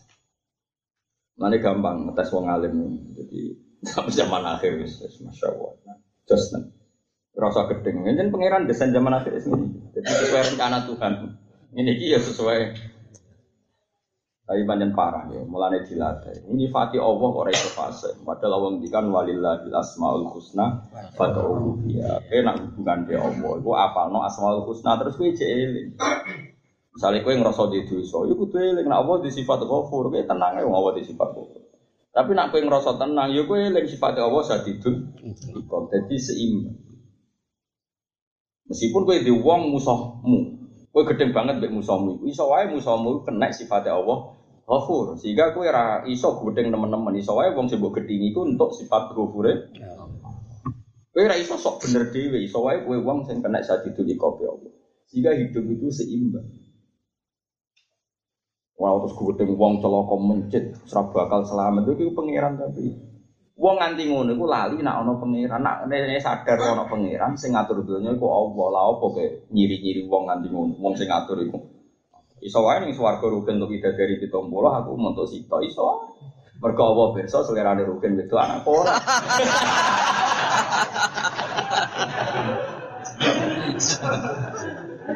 [1.41, 2.75] Nanti gampang ngetes wong alim.
[3.17, 5.71] Jadi sampai zaman akhir wis masya Allah.
[6.29, 6.71] Just nen.
[7.35, 8.05] Rasa gedeng.
[8.05, 9.91] Ini pangeran desain zaman akhir ini.
[9.97, 11.13] Jadi sesuai rencana Tuhan.
[11.75, 12.59] Ini dia sesuai.
[14.45, 16.45] Tapi banyak parah ya, mulanya dilatih.
[16.53, 18.13] Ini fati Allah orang itu fase.
[18.21, 20.85] Padahal Allah ngendikan walillahil asmaul husna
[21.17, 22.21] fad'uhu biha.
[22.29, 25.97] Kowe nak hubungan dia Allah, iku apalno asmaul husna terus kowe cek eling.
[26.93, 30.53] Misalnya kowe ngerasa di dosa, iku kudu eling nak Allah di sifat ghafur, kowe tenang
[30.61, 31.61] ya Allah di sifat ghafur.
[32.13, 34.95] Tapi nak kowe ngerasa tenang, ya kowe eling sifat Allah sadidun.
[35.57, 36.77] Iku dadi seimbang.
[38.69, 40.39] Meskipun kowe di wong musuhmu,
[40.93, 44.34] kowe gedeng banget mbek musuhmu, iso wae musuhmu kena sifat Allah
[44.65, 45.15] ghafur.
[45.21, 49.13] Sehingga kowe ora iso gedeng teman-teman, iso wae wong sing mbok gedhingi iku untuk sifat
[49.13, 49.71] ghafure.
[51.13, 54.73] Kowe ora iso sok bener dhewe, iso wae kowe wong sing kena sadidun iku Allah.
[55.05, 56.49] Sehingga hidup itu seimbang.
[58.75, 62.91] Wah terus gedeng wong celaka mencit, ora bakal selamat itu pangeran tapi.
[63.55, 67.87] Wong nganti ngono iku lali nak ana pangeran, nak nek sadar ana pangeran sing ngatur
[67.87, 68.67] donya iku Allah.
[68.67, 71.74] Lah opo ke nyiri-nyiri wong nganti ngono, wong sing ngatur iku.
[72.45, 76.13] Iso wae ning swarga rugen untuk ida dari pitombolo aku montok sito iso.
[76.61, 78.93] Mergo Allah pirsa selerane rugen itu anak ora.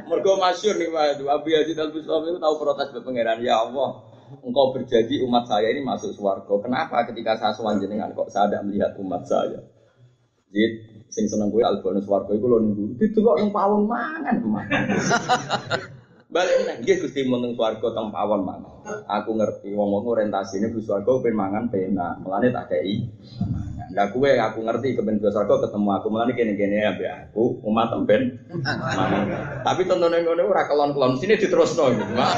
[0.10, 4.10] Mergo masyur nih Pak, Abu Yazid Al itu tahu protes ke pangeran, ya Allah,
[4.42, 6.50] engkau berjanji umat saya ini masuk swarga.
[6.66, 9.62] Kenapa ketika saya sowan jenengan kok saya tidak melihat umat saya?
[10.50, 10.66] Jadi
[11.14, 12.98] sing seneng gue albonus swarga iku lho nunggu.
[12.98, 14.82] Didelok nang pawon mangan mangan.
[16.30, 18.86] Balik nang nggih Gusti meneng swarga teng pawon mangan.
[19.10, 22.22] Aku ngerti wong-wong orientasine bu swarga ben mangan penak.
[22.22, 23.02] Mulane tak kei.
[23.98, 28.46] Lah kue aku ngerti kepen bu swarga ketemu aku mulane kene-kene ambek aku umat ben.
[29.66, 31.98] Tapi tontonan ngono ora kelon-kelon sini diterusno.
[31.98, 32.30] Cuma,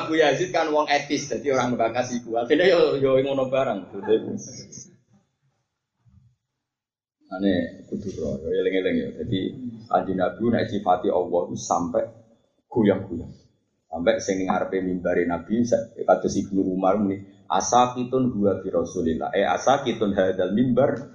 [0.00, 2.40] Abu Yazid kan wong etis jadi orang bakas iku.
[2.40, 3.92] Akhirnya yo yo ngono barang.
[7.28, 7.52] Ane
[7.92, 9.08] kudu yo eling-eling ya.
[9.20, 9.40] Jadi
[9.84, 12.17] kanjeng Nabi nek sifati Allah sampai
[12.68, 13.32] goyang-goyang.
[13.88, 15.64] Sampai sing ngarepe mimbare Nabi
[16.04, 19.32] kados Ibnu Umar muni asakitun huwa bi Rasulillah.
[19.32, 21.08] Eh asakitun hadal mimbar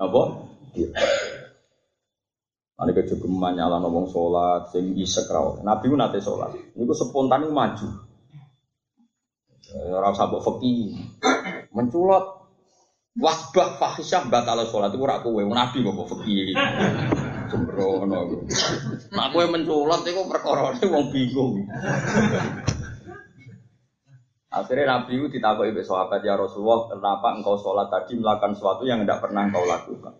[0.00, 0.22] apa?
[0.72, 0.88] Iya.
[2.76, 5.64] Ane kejogeman nyala ngomong sholat, sing isek rawa.
[5.64, 6.52] Nabi ku nate sholat.
[6.76, 7.88] Niku spontan maju.
[9.92, 10.96] Ora usah mbok feki.
[11.76, 12.36] Menculot
[13.16, 16.52] Wasbah fahisyah batal sholat itu ora kowe nabi kok fakih.
[17.48, 18.42] Sembrono.
[19.14, 21.66] Nah kowe menculat iku perkarane wong bingung.
[24.56, 29.04] Akhirnya Nabi itu ditakuti oleh sahabat ya Rasulullah, kenapa engkau sholat tadi melakukan sesuatu yang
[29.04, 30.16] tidak pernah engkau lakukan?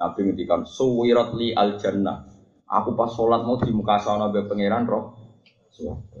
[0.00, 2.24] Nabi ngendikan, suwirat li al jannah.
[2.64, 5.20] Aku pas sholat mau di muka sana be pangeran roh.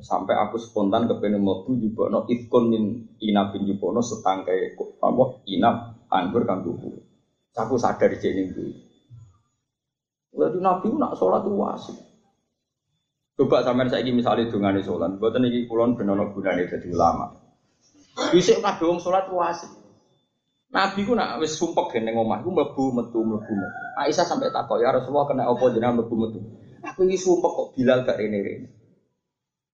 [0.02, 2.84] Sampai aku spontan kepengen mlebu jubono ifkon min
[3.22, 7.00] inabin jubono setangkai apa inab anggur kang tuku.
[7.54, 8.42] Aku sadar di sini
[10.34, 11.96] Lalu Nabi nak sholat itu wasik.
[13.34, 17.34] Coba sampean saiki misale dongane salat, mboten iki kulon ben ana gunane ulama.
[18.30, 19.70] Bisa kabeh wong ku asik.
[20.70, 23.82] Nabi ku nak wis sumpek ning omah ku mlebu metu mlebu metu.
[23.98, 26.38] Aisyah sampai takok ya Rasulullah kena apa jenengan mlebu metu.
[26.82, 28.70] Aku iki sumpek kok Bilal gak rene-rene.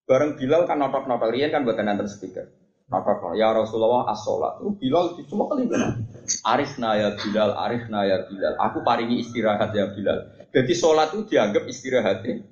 [0.08, 2.48] Bareng Bilal kan notok-notok riyen kan mboten enten speaker.
[2.90, 4.58] Notok ya Rasulullah as-salat.
[4.58, 5.70] Itu Bilal cuma kali.
[6.42, 8.58] Arifna ya Bilal, arifna ya Bilal.
[8.58, 10.50] Aku paringi istirahat ya Bilal.
[10.50, 12.42] Jadi sholat itu dianggap istirahatnya.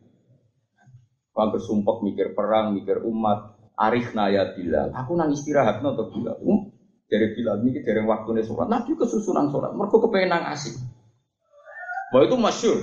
[1.34, 4.94] Kalau bersumpah mikir perang, mikir umat, arif naya Bilal.
[4.94, 6.38] Aku nang istirahat untuk Bilal.
[6.46, 6.70] Um,
[7.10, 8.70] dari Bilal ini dari waktunya sholat.
[8.70, 9.74] Nabi kesusunan sholat.
[9.74, 10.78] Mereka kepengen nang asik.
[12.14, 12.78] Bahwa itu masyur.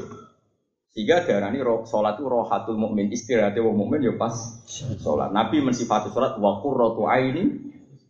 [0.96, 4.64] Sehingga darah ini sholat itu rohatul mukmin istirahatnya wong mukmin ya pas
[5.04, 5.28] sholat.
[5.36, 7.52] Nabi mensifati sholat wa qurratu aini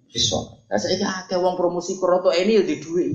[0.05, 0.69] fi sholat.
[0.69, 3.11] Nah saya akeh wong promosi qurratu aini ya di duit.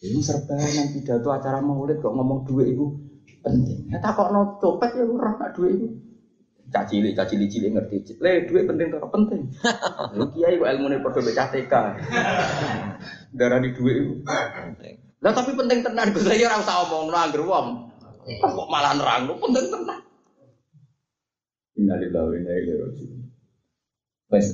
[0.00, 2.88] Ini serbanan pidato acara maulid kok ngomong duit itu
[3.44, 3.92] penting.
[3.92, 5.88] Ya tak kok no copet ya ora nak duit itu.
[6.72, 8.16] Cacili, cacili cili ngerti.
[8.16, 9.44] Le duit penting tak penting.
[10.32, 11.74] Kiai kok ilmu nih perlu baca TK.
[13.36, 14.14] Darah di duit itu.
[15.18, 17.90] Lah tapi penting tenan Gus ya ora usah omong angger wong.
[18.28, 20.00] Kok malah nerang lu penting tenan.
[21.78, 23.20] Innalillahi wa inna ilaihi raji'un.
[24.34, 24.46] Wes.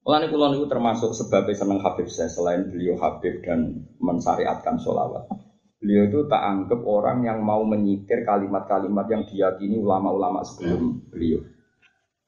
[0.00, 5.28] Mulane kula niku termasuk sebabnya seneng Habib saya selain beliau Habib dan mensyariatkan sholawat.
[5.76, 11.44] Beliau itu tak anggap orang yang mau menyitir kalimat-kalimat yang diyakini ulama-ulama sebelum beliau.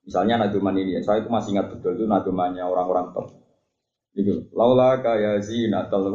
[0.05, 3.29] Misalnya naduman ini, saya itu masih ingat betul itu nadumannya orang-orang top.
[4.13, 6.13] Itu, laula kaya zinatal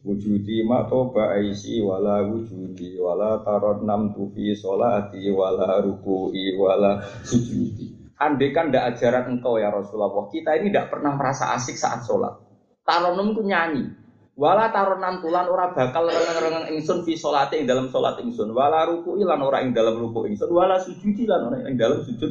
[0.00, 8.00] wujudi ma toba aisi wala wujudi wala tarot nam tufi solati wala ruku'i wala sujudi.
[8.20, 12.36] Andai kan tidak ajaran engkau ya Rasulullah, kita ini tidak pernah merasa asik saat sholat.
[12.84, 13.96] Taronom ku nyanyi,
[14.36, 19.16] wala taronan tulan ora bakal rengeng-rengeng ingsun fi sholati ing dalam sholat ingsun, wala ruku
[19.24, 22.28] lan ora ing dalam ruku ingsun, wala sujudi lan ora ing dalam sujud.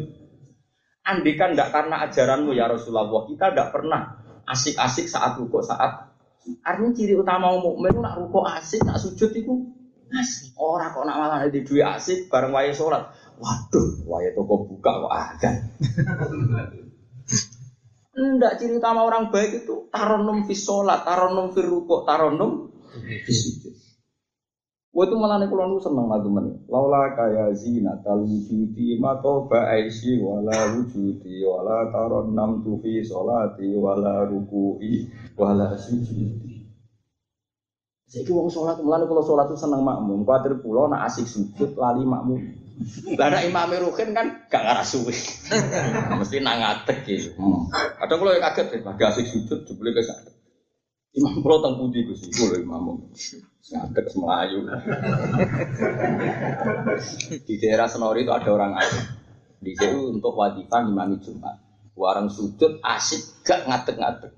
[1.09, 4.01] Andai kan tidak karena ajaranmu ya Rasulullah, kita tidak pernah
[4.45, 6.08] asik-asik saat ruku saat
[6.63, 9.53] Artinya ciri utama mukmin nak ruku asik, nak sujud itu
[10.09, 10.55] asik.
[10.57, 13.11] Orang kok nak malah di dua asik bareng wae sholat.
[13.39, 15.51] Waduh, waya toko buka kok ada.
[18.19, 22.67] Enggak ciri utama orang baik itu taronum fi sholat, taronum fi ruko, taronum
[22.97, 23.68] fi sujud.
[24.89, 26.49] Wah itu malah nih kulon seneng lagu mani.
[26.65, 34.25] Laula kaya zina tal wujudi mato ba'aisi wala wujudi wala taronam tu fi sholati wala
[34.25, 35.05] ruku'i
[35.37, 36.49] wala sujudi.
[38.09, 40.25] Saya wong sholat, mulane kalau sholat itu seneng makmum.
[40.25, 42.41] Kuatir pulau nak asik sujud lali makmum.
[43.13, 44.87] Lah imam Rukin kan gak ngarah.
[46.17, 47.37] Mesti nang ngadeg gitu.
[47.37, 47.69] Hmm.
[48.01, 50.01] Kadang kalau kaget lagi asik sujud jebule ke.
[51.09, 53.09] Imam pulau teng pundi Gus iku lho imam.
[53.69, 54.65] Ngadeg Melayu.
[57.45, 59.05] Di daerah Senori itu ada orang asing.
[59.59, 61.57] Di situ untuk wadifah imami Jumat.
[61.97, 64.31] Warang sujud asik gak ngadeg-ngadeg.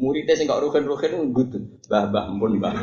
[0.00, 1.64] Muridnya sing kok rugen-rugen ngudut.
[1.88, 2.74] Mbah-mbah pun mbah.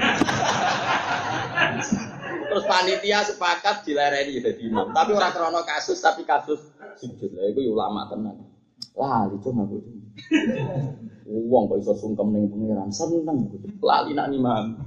[2.46, 4.94] Terus panitia sepakat dilereni jadi imam.
[4.94, 6.62] Tapi orang krono kasus, tapi kasus
[6.98, 7.46] sujud lah.
[7.50, 8.42] Itu ulama tenan.
[8.94, 9.70] Lah, itu nggak
[11.26, 13.50] Uang kok iso sungkem ning pangeran seneng.
[13.82, 14.78] Lali nak imam.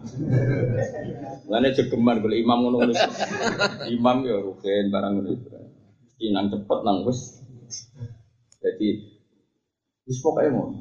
[1.50, 2.94] Lane jegeman boleh imam ngono ngono.
[3.90, 5.34] Imam ya rugen barang ngono.
[6.22, 7.42] Inang cepet nang wis.
[8.62, 8.88] Jadi
[10.06, 10.78] wis pokoke ngono.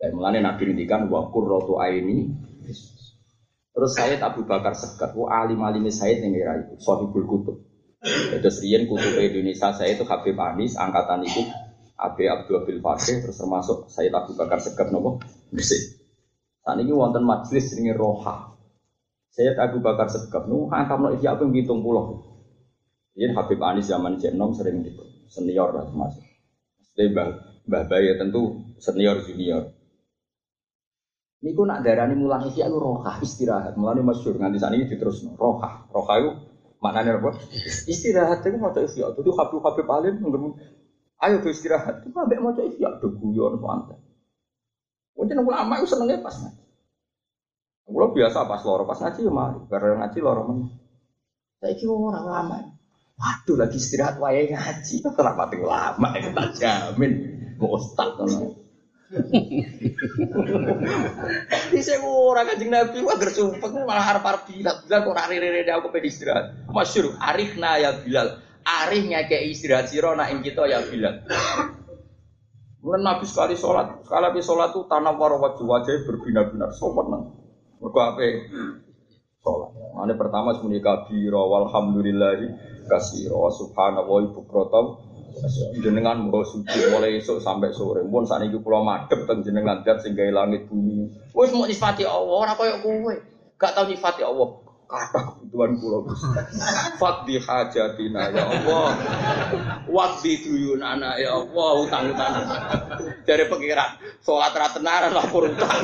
[0.00, 2.28] Dan mulane Nabi ngendikan wa qurratu aini
[3.74, 7.58] Terus saya Abu Bakar Sekat, wah alim alim saya yang era itu, Sohibul Kutub.
[8.06, 11.42] Terus Rian Kutub Indonesia saya itu Habib Anis, angkatan itu
[12.04, 15.96] Abi Abdul Abil Fakih, terus termasuk saya Abu Bakar Sekat nopo Gresik.
[16.60, 18.52] Saat ini wonten majelis ini roha.
[19.32, 22.20] Saya Abu Bakar Sekat, nu angkat no iki aku ngitung pulau.
[23.14, 26.22] Ini Habib Anis zaman Jenom sering gitu, senior lah termasuk.
[26.94, 27.28] Jadi Mbah
[27.66, 29.70] Mbah Bayi tentu senior junior.
[31.44, 33.76] Niku nak darani mulang iki aku roha istirahat.
[33.76, 35.36] Mulane masyhur nganti sakniki diterusno.
[35.36, 35.86] Roha.
[35.92, 36.30] Roha itu
[36.80, 37.36] maknanya apa?
[37.84, 39.12] Istirahat itu maca isya.
[39.12, 40.24] Dadi habib habib alim
[41.22, 42.02] ayo do istirahat.
[42.02, 43.98] Itu ambek maca isya do guyon santai.
[45.14, 46.64] Mungkin ulama itu senengnya pas ngaji.
[47.84, 49.60] Kalau biasa pas loro pas ngaji ya mari.
[49.70, 50.42] Karena ngaji loro.
[51.62, 52.58] Saya kira orang lama.
[53.14, 54.94] Waduh lagi istirahat wayahe ngaji.
[55.06, 56.08] Kenapa tuh lama?
[56.18, 57.12] Tak jamin.
[57.62, 58.26] Mau ustad kan.
[61.70, 65.94] Di saya orang kajing Nabi wah gersumpek malah harap Bilal Bilal kok hari hari aku
[65.94, 66.66] pengen istirahat.
[66.66, 68.42] Masyur arifna ya Bilal.
[68.64, 71.24] Arifnya kayak istirahat siro nak kita ya Bilal.
[72.84, 77.22] Mulai Nabi sekali sholat, sekali habis sholat tuh tanah waro wajah wajah berbinar-binar sopan nang.
[77.80, 78.28] Mereka apa?
[79.40, 79.70] sholat.
[79.96, 82.46] Mana pertama semuanya kabiro walhamdulillahi
[82.88, 85.00] kasiro subhanallah ibu krotom
[85.82, 89.98] jenengan mau suci mulai esok sampai sore pun saat ini pulau madep teng jenengan dat
[90.00, 93.14] sehingga langit bumi wes mau nyifati Allah orang kayak kowe
[93.58, 94.48] gak tahu nyifati Allah
[94.94, 96.06] kata kebutuhan pulau?
[97.02, 98.86] Fat di hajatina ya Allah.
[99.90, 102.32] Waktu duyunana ya Allah utang utang
[103.26, 105.82] dari pengiran sholat ratenaran lapor utang.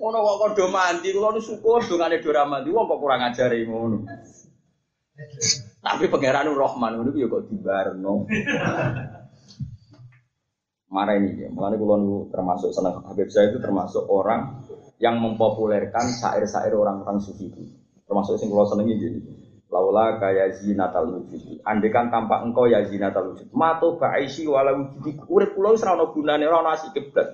[0.00, 3.60] Ngono kok kodo mandi, kula nu syukur dongane do ra mandi, wong kok kurang ajare
[3.68, 4.08] ngono.
[5.80, 8.24] Tapi pangeran Rahman ngono ya kok dibarno.
[10.90, 14.66] Marah ini ya, makanya kula nu termasuk Habib saya itu termasuk orang
[15.00, 17.64] yang mempopulerkan syair-syair orang-orang sufi itu.
[18.04, 19.20] Termasuk sing kula senengi gini.
[19.70, 21.62] Laula kaya zinatal wujud.
[21.64, 23.48] Andai kan tampak engkau ya zinatal wujud.
[23.56, 25.24] Mato ba'isi wala wujud.
[25.30, 27.28] Urip kula wis ora ono gunane, ora ono asike blas.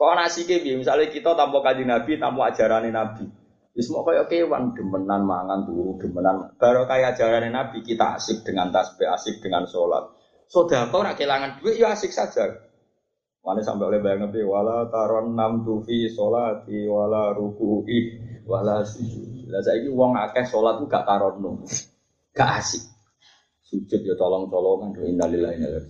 [0.00, 3.28] Kok nasi ke misalnya kita tanpa kaji nabi, tanpa ajaran nabi.
[3.76, 6.56] Wis mau kayak kewan demenan mangan turu demenan.
[6.56, 10.08] Baru kayak ajaran nabi kita asik dengan tasbih, asik dengan sholat.
[10.48, 12.48] Saudara kau nak kehilangan duit ya asik saja.
[13.50, 18.14] Mana sampai oleh bayang nabi wala taron nam tufi sholati wala ruku'i
[18.46, 19.50] wala sujud.
[19.50, 21.58] Lah saya ini uang akeh sholat tuh gak taron nung,
[22.30, 22.78] gak asik.
[23.66, 25.82] Sujud ya tolong tolongan do innalillahi wa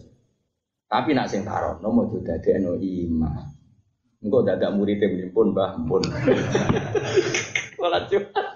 [0.88, 3.28] Tapi nak sing taron mau juga ada no imam.
[4.24, 6.00] Engkau dadak murid yang pun bah pun.
[7.76, 8.49] Sholat Jumat.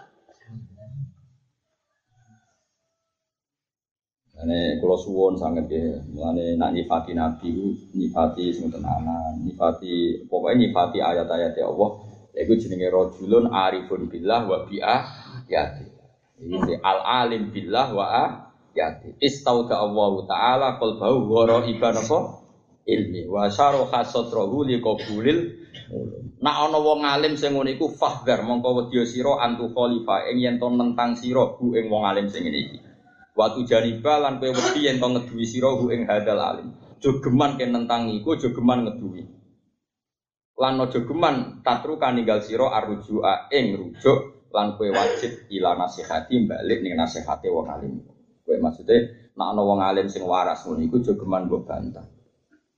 [4.45, 11.01] Ini kalau suwon sangat ya, mulane nak nyifati nabi, nyifati sing tenanan, nyifati pokoknya nyifati
[11.01, 11.91] ayat-ayat ya Allah.
[12.37, 14.97] Iku jenenge rojulun arifun billah wa bi'a
[15.49, 15.87] yati.
[16.45, 18.25] Ini al alim billah wa a
[18.77, 19.17] yati.
[19.17, 22.45] Istauda Allah taala qalbahu wa iban apa?
[22.85, 25.65] ilmi wa syaraha satrahu li qabulil
[26.45, 30.57] Nak ana wong alim sing ngene iku fahdar mongko wedya sira antu khalifah ing yen
[30.61, 32.79] to nentang sira hu ing wong alim sing ngene iki.
[33.35, 36.71] Watu janiba lan kowe wedi yen to ngeduwi sira hu ing hadal alim.
[37.03, 39.27] Jogeman ken nentang iku jogeman ngeduwi.
[40.55, 46.79] Lan aja geman tatru kaninggal sira arujua ing rujuk lan kowe wajib ila nasihati balik
[46.79, 48.07] ning nasihate wong alim.
[48.47, 52.07] Kowe maksude nak ana wong alim sing waras ngono iku jogeman mbok bantah.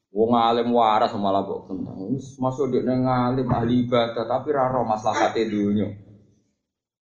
[0.08, 2.16] Wong alim waras malah kok tentang.
[2.16, 5.92] Masuk dia ngalim ahli ibadah tapi raro maslahate dunia.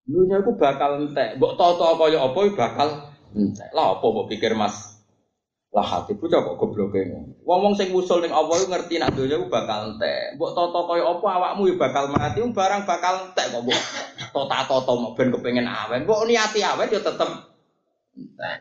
[0.02, 1.38] Dunia itu bakal entek.
[1.38, 2.88] Mbok toto kaya apa bakal
[3.34, 3.68] entek.
[3.74, 4.94] Lah apa mbok pikir Mas?
[5.74, 7.34] Lah hati bocah kok gobloke ngono.
[7.42, 10.38] Wong-wong sing usul ning Allah iku ngerti nek dunia iku bakal entek.
[10.38, 13.80] Mbok toto kaya apa awakmu ya bakal mati, barang bakal entek kok mbok
[14.30, 16.06] tota-toto mau ben kepengin awet.
[16.06, 17.54] Mbok niati awet ya tetep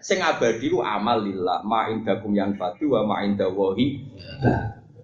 [0.02, 4.02] Sing abadi ku amal lillah, ma indakum yang fatu wa ma indawahi.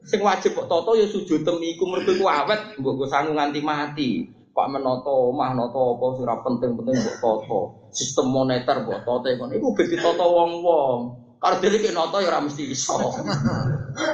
[0.02, 4.10] Sing wajib kok toto ya sujud temiku mergo ku awet mbok go sangu nganti mati.
[4.50, 7.62] Kok menoto omah noto apa sing penting-penting mbok toto.
[7.90, 11.00] Sistem moneter mbok toto ngono iku ben ditoto wong-wong.
[11.40, 13.00] Karo dhewe ki noto ya ora mesti iso.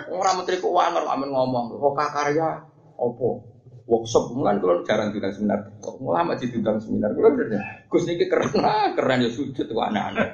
[0.09, 2.57] Ora menteri keuangan kok amen ngomong, kok karya
[2.97, 3.55] opo?
[3.85, 5.59] workshop kan kalau jarang diundang seminar.
[6.01, 7.13] Lama sih diundang seminar?
[7.13, 8.49] Kalau udah Gus niki keren.
[8.65, 10.33] Lah keren ya sujud tuh anak-anak.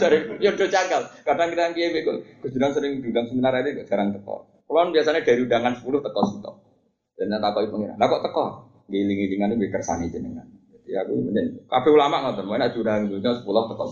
[0.00, 4.14] Dari ya udah cakal kadang kadang dia bego Gus diundang sering diundang seminar ini jarang
[4.14, 4.46] teko.
[4.66, 6.52] Kalau biasanya dari undangan 10 teko situ
[7.16, 8.44] dan nanti apa itu lah kok teko?
[8.86, 10.46] Giling-gilingan itu kersani jenengan
[10.86, 13.84] jadi aku mending kafe ulama nggak temen mana diundang dunia 10 teko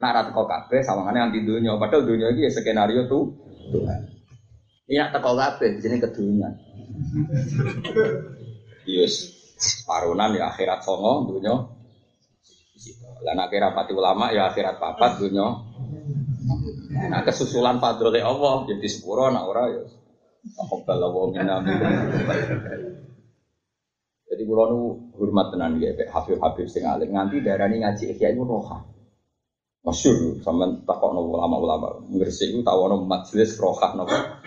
[0.00, 3.36] nah rata teko kafe sawangannya anti dunia padahal dunia ini ya skenario tuh
[3.68, 4.14] Tuhan
[4.84, 5.32] ini nak teko
[5.64, 6.48] di sini kedunya.
[8.84, 9.32] Yes,
[9.88, 11.56] parunan ya akhirat songo dunya.
[13.24, 15.48] Lan akhirat pati ulama ya akhirat papat dunya.
[17.08, 19.82] Nah kesusulan fadlole Allah jadi sepuro nak ora ya.
[20.68, 21.64] Wa minna
[24.34, 28.82] Jadi kula nu hormat tenan ya Habib-habib sing alim nganti darani ngaji ikhya iku roha.
[29.86, 32.02] Masyur sampean takokno ulama-ulama.
[32.10, 34.42] Ngresik iku tawono majelis roha napa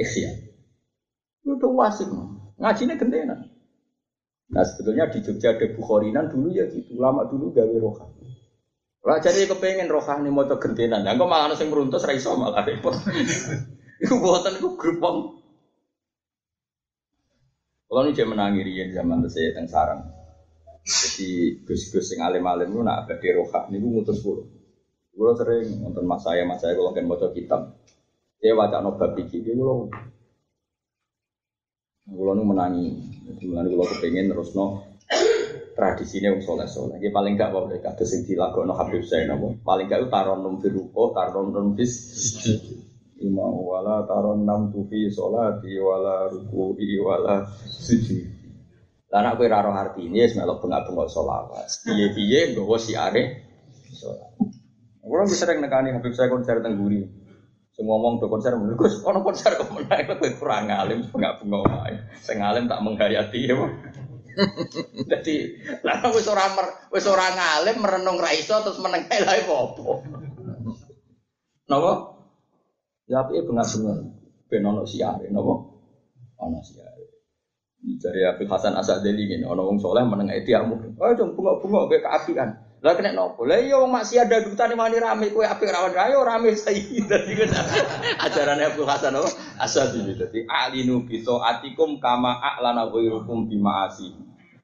[0.00, 0.40] ikhya.
[1.44, 2.08] Itu wasik.
[2.56, 3.36] Ngajinya gentena.
[4.56, 6.96] Nah sebetulnya di Jogja ada Bukharinan dulu ya gitu.
[6.96, 8.08] Lama dulu gawe roha.
[9.04, 11.04] Lah jadi kepengen roha nih mau gentenan.
[11.04, 12.96] Nah kok malah yang meruntus raiso malah repot.
[14.02, 15.04] Iku buatan iku grup.
[17.86, 20.02] Kalau ini dia menangiri yang zaman itu saya teng sarang.
[20.86, 23.70] Jadi gus-gus yang alim-alim itu nak ada di roha.
[23.70, 24.46] Ini gue mutus puluh.
[25.14, 27.78] Gue sering nonton mas saya, mas saya kalau kan baca kitab.
[28.42, 29.90] Dia wajah no bab iki, dia kulo.
[32.06, 32.94] Kulo nu menangi,
[33.26, 34.86] jadi menangi kulo kepengen terus no
[35.74, 36.98] tradisinya um soleh soleh.
[37.02, 39.58] Dia paling gak bawa mereka sing dilakon no Habib saya nopo.
[39.62, 41.94] Paling gak taron num firuko, taron bis.
[43.16, 48.28] Ima wala taron nam tufi solati wala ruku wala sujud.
[49.08, 51.64] Lah nek kowe ora roh artine wis melok bengak-bengok selawat.
[51.86, 53.22] Piye-piye nggawa siare
[53.96, 54.36] salat.
[55.00, 57.00] Kulo wis sering nekani Habib saya konser teng Guri.
[57.72, 61.96] Sing ngomong do konser menurut Gus, ono konser kok menaik kowe kurang alim bengak-bengok wae.
[62.20, 63.56] Sing alim tak menghayati ya.
[65.08, 65.36] Jadi,
[65.86, 69.40] lah wis mer, wis ora ngalim merenung ra iso terus meneng kae lha?
[71.72, 72.15] Napa?
[73.06, 73.98] Ya apike bengak-bengok
[74.50, 75.54] ben ono siare napa?
[76.42, 77.06] Ono siare.
[77.86, 80.98] Dari Abdul Hasan Asadeli ngene, ono wong saleh meneng etiakmu.
[80.98, 82.50] Oh, jong bengok-bengok kayak keapian.
[82.82, 83.46] Lah kena nopo?
[83.46, 87.02] Lah iya wong maksiat dadutan wani rame kowe apik rawan rayo rame saiki.
[87.10, 87.34] Dadi
[88.26, 89.30] ajaran Abdul Hasan apa?
[89.62, 94.12] Asadili dadi alinu bi atikum kama a'lana ghairukum bi ma'asi.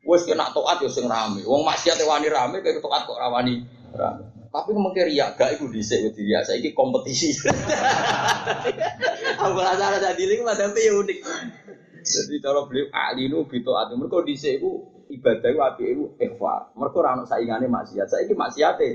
[0.03, 1.47] Wes kena taat ya sing rame.
[1.47, 3.65] Wong maksiat wani rame kayak taat kok rawani
[3.95, 4.32] rame.
[4.53, 7.33] Tapi mungkin riak gak iku dhisik wedi riak saiki kompetisi.
[9.43, 11.19] Abdul Hasan Asadili ku madhape ya unik.
[12.05, 16.77] Jadi cara beliau alinu bi taat mergo dhisik iku ibadah itu api itu ikhfa.
[16.77, 18.07] Mereka orang saingane maksiat.
[18.13, 18.89] Saya ini maksiate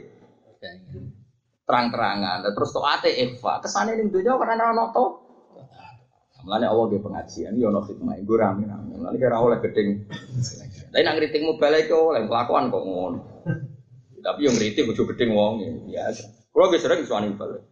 [1.65, 2.45] terang-terangan.
[2.53, 3.65] Terus ate ikhfa.
[3.65, 5.05] Ke sana ini dunia karena orang noto.
[6.45, 7.57] Mulanya Allah dia pengajian.
[7.57, 8.13] Ini ono hikmah.
[8.21, 8.93] Gue rame rame.
[8.93, 10.05] Mulanya kira oleh gedeng.
[10.93, 13.19] Tapi nak ngeriting balik kok oleh kelakuan kok ngono.
[14.17, 16.23] Tapi yang ngeriting gue gedeng wong ya biasa.
[16.49, 17.63] Kalau gue sering suani balik.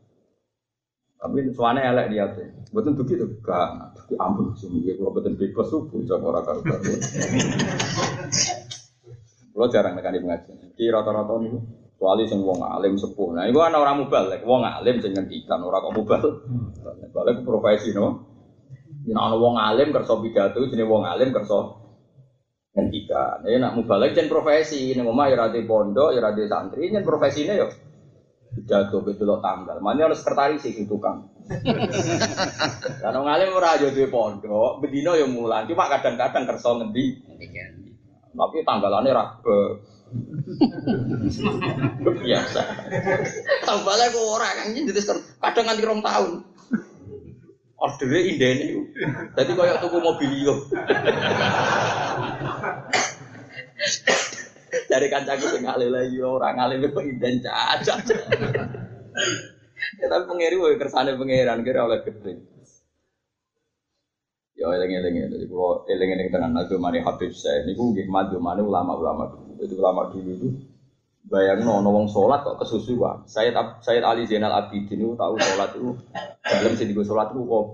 [1.17, 2.45] Tapi suane elek dia tuh.
[2.69, 3.97] Betul begitu gak.
[3.97, 6.93] Tapi ampun sih, kalau betul bebas subuh jangan orang karu karu.
[9.55, 10.69] Kalau jarang nekani pengajian.
[10.77, 11.55] Ki rata-rata nih.
[11.95, 13.33] Kecuali sing wong alim sepuh.
[13.33, 16.21] Nah, itu ana orang mubalek, wong alim sing ngendikan ora kok mubal.
[17.15, 18.35] Balik profesi no.
[19.07, 21.84] Yen ana wong alim kersa pidato jenenge wong alim kersa
[22.75, 23.39] ngendikan.
[23.47, 27.55] Ya nak mubalek jen profesi, ning omah ya ra pondok, ya ra santri, jen profesine
[27.55, 27.71] yo
[28.55, 29.83] pidato betul tanggal.
[29.83, 31.27] Mana harus sekretaris sih tukang.
[33.03, 35.67] Karena ngalim ora aja duwe pondok, bedino yang mulan.
[35.67, 37.19] Cuma kadang-kadang kerso ngendi.
[38.35, 39.59] Tapi tanggalannya rabe.
[42.23, 42.61] Biasa.
[43.67, 45.01] Tanggalnya kok ora kan jadi
[45.43, 46.31] kadang nganti rong tahun.
[47.75, 48.67] Ordernya indah ini.
[49.35, 50.55] Jadi kayak tuku mobilio.
[54.85, 57.95] Dari kancaku sing ngalih lagi orang ngalih kok inden caca.
[59.99, 62.39] Ya tapi pengiri wae kersane pangeran kira oleh gede.
[64.55, 69.51] Ya eling-eling jadi kalau eling-eling tenan mani Habib saya niku nggih mani ulama-ulama dulu.
[69.59, 70.49] Itu ulama dulu itu
[71.25, 73.25] bayang no wong sholat kok kesusuan.
[73.25, 73.51] Saya
[73.81, 75.91] saya Ali Zainal Abidin itu tahu sholat itu
[76.45, 77.65] dalam sini gue sholat itu kok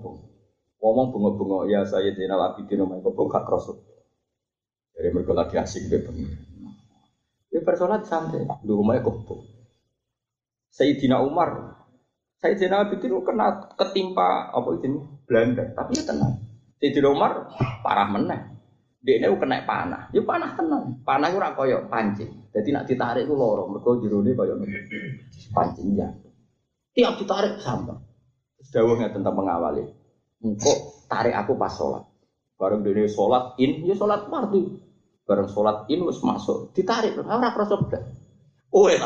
[0.82, 3.78] ngomong bunga-bunga ya saya Zainal Abidin omah kok gak kerosot.
[4.92, 6.52] Jadi mereka lagi asik be pengiran.
[7.52, 9.44] Ya bersolat santai, di rumahnya kok.
[10.72, 11.76] Sayyidina Umar,
[12.40, 16.40] Sayyidina Abidin kena ketimpa apa itu Belanda, tapi ya tenang.
[16.80, 17.52] Sayyidina Umar
[17.84, 18.51] parah meneh.
[19.02, 21.02] Dia ini kena panah, ya panah tenang.
[21.02, 22.46] Panah itu rak koyok pancing.
[22.54, 24.56] Jadi nak ditarik itu lorong, mereka jero ini koyok
[25.50, 26.06] pancing ya.
[26.94, 27.98] Tiap ditarik sama.
[28.70, 29.82] Dawuhnya tentang mengawali.
[30.38, 32.06] Engkau tarik aku pas sholat.
[32.54, 34.70] Bareng dia sholat in, ya sholat marti.
[35.26, 37.18] Bareng sholat in masuk, ditarik.
[37.18, 38.06] Ora krasa blas.
[38.70, 39.02] Oh ya.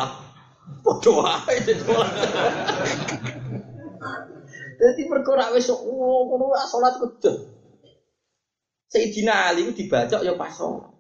[0.85, 2.13] Padha wae sholat.
[4.77, 7.56] Jadi ra wis oh ngono ra salat kedel.
[8.87, 10.95] Sayyidina Ali dibacok ya pas sholat.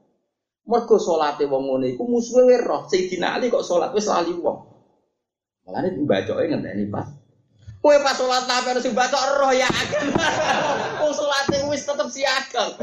[0.66, 2.90] Mergo salate wong ngene iku musuhe roh.
[2.90, 4.58] Sayyidina Ali kok salat wis lali wong.
[5.66, 7.06] Mulane dibacoke ngenteni pas.
[7.78, 10.06] Kowe pas sholat nabi harus bacok roh ya akan.
[11.06, 12.64] Wong salate wis tetep siaga.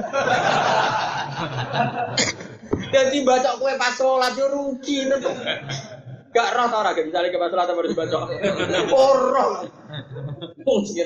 [2.94, 5.36] Jadi baca kue pas sholat yo rugi tetep.
[6.32, 8.20] Gak roh tau ora misalnya ke pas sholat harus dibaca.
[8.96, 9.68] Ora.
[10.64, 11.04] Wong sing.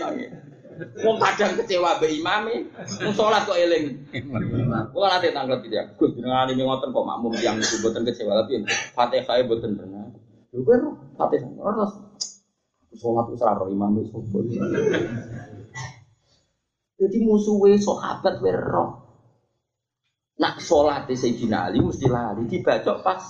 [0.77, 2.69] Wong kadang kecewa be imame,
[3.01, 4.05] wong sholat kok eling.
[4.93, 5.97] Kula nanti tanggal tidak.
[5.97, 8.61] Gus jenengan ini ngoten kok makmum yang mboten kecewa tapi
[8.93, 10.05] Fatihah mboten pernah.
[10.53, 10.81] Lho kan
[11.17, 11.85] Fatihah ora
[12.93, 14.45] sholat wis ora imame sopo.
[16.97, 18.89] Jadi musuhnya sahabat we roh.
[20.37, 23.21] Nak sholat di Sayyidina Ali mesti lali dibaca pas.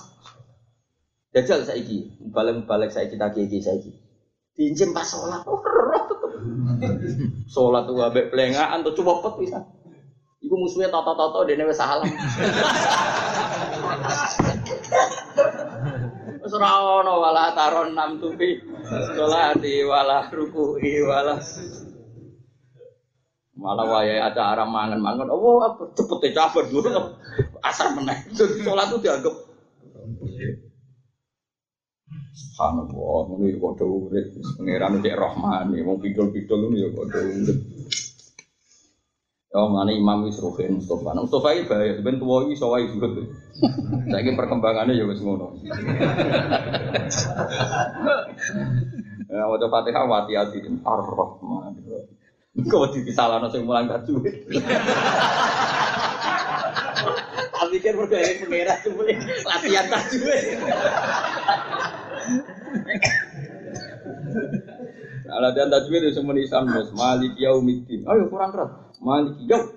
[1.28, 3.92] Jajal saiki, balik-balik saiki tak kiki saiki.
[4.56, 5.60] Pinjem pas sholat, oh.
[7.52, 9.58] Sholat tuh ambek pelengahan tuh coba pet bisa.
[10.38, 12.06] Iku musuhnya toto-toto dene wis salam.
[16.38, 18.56] Wis ora ono wala taron nam tupi.
[18.88, 21.36] Sholati wala ruku'i wala
[23.58, 26.94] Malah waya ada arah mangan-mangan, oh apa cepet ya cabar dulu
[27.58, 28.30] asar meneh.
[28.38, 29.34] Sholat itu dianggap
[32.38, 37.58] Subhanallah, ini kode urip, pangeran rahman, mau pidol-pidol ini ya kode urip.
[39.48, 41.16] Ya mana Imam wis Ruhin Mustafa.
[41.16, 42.54] Nah, Mustafa iki bahaya, ben tuwa iki
[44.38, 45.58] perkembangannya ya wis ngono.
[49.26, 51.74] Ya, wajah Fatihah wati hati Ar-Rahman.
[52.70, 53.90] Kau di salah sing mulang
[57.68, 57.84] tajwid.
[57.84, 58.74] Tapi kan bergaya pengira
[59.44, 59.84] latihan.
[65.28, 66.88] Nah, latihan tajwid itu semua nisan bos.
[66.96, 68.08] Malik yaumiddin.
[68.08, 68.72] Ayo kurang keras.
[69.04, 69.68] Malik yaum.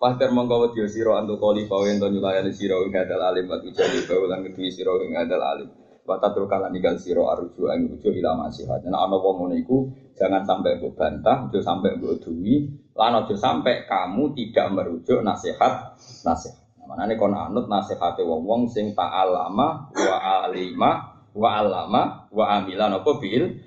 [0.00, 4.00] Fahter mongko wedi sira antu kali bawe ento nyulayani sira ing hadal alim wa tujani
[4.08, 5.68] bawe lan kedhi sira ing hadal alim.
[6.08, 8.80] Wa tatur kala ninggal sira arju ang ruju ila masihat.
[8.80, 13.34] Nek ana wong ngono iku jangan sampai mbok bantah, aja sampai mbok duwi, lan aja
[13.38, 15.96] sampai kamu tidak merujuk nasihat
[16.26, 16.58] nasihat.
[16.80, 20.90] Nah, Manane kon anut nasihate wong-wong sing ta'alama wa alima
[21.30, 23.62] wa alama wa amila napa bil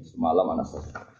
[0.00, 1.11] semalam ana selesai.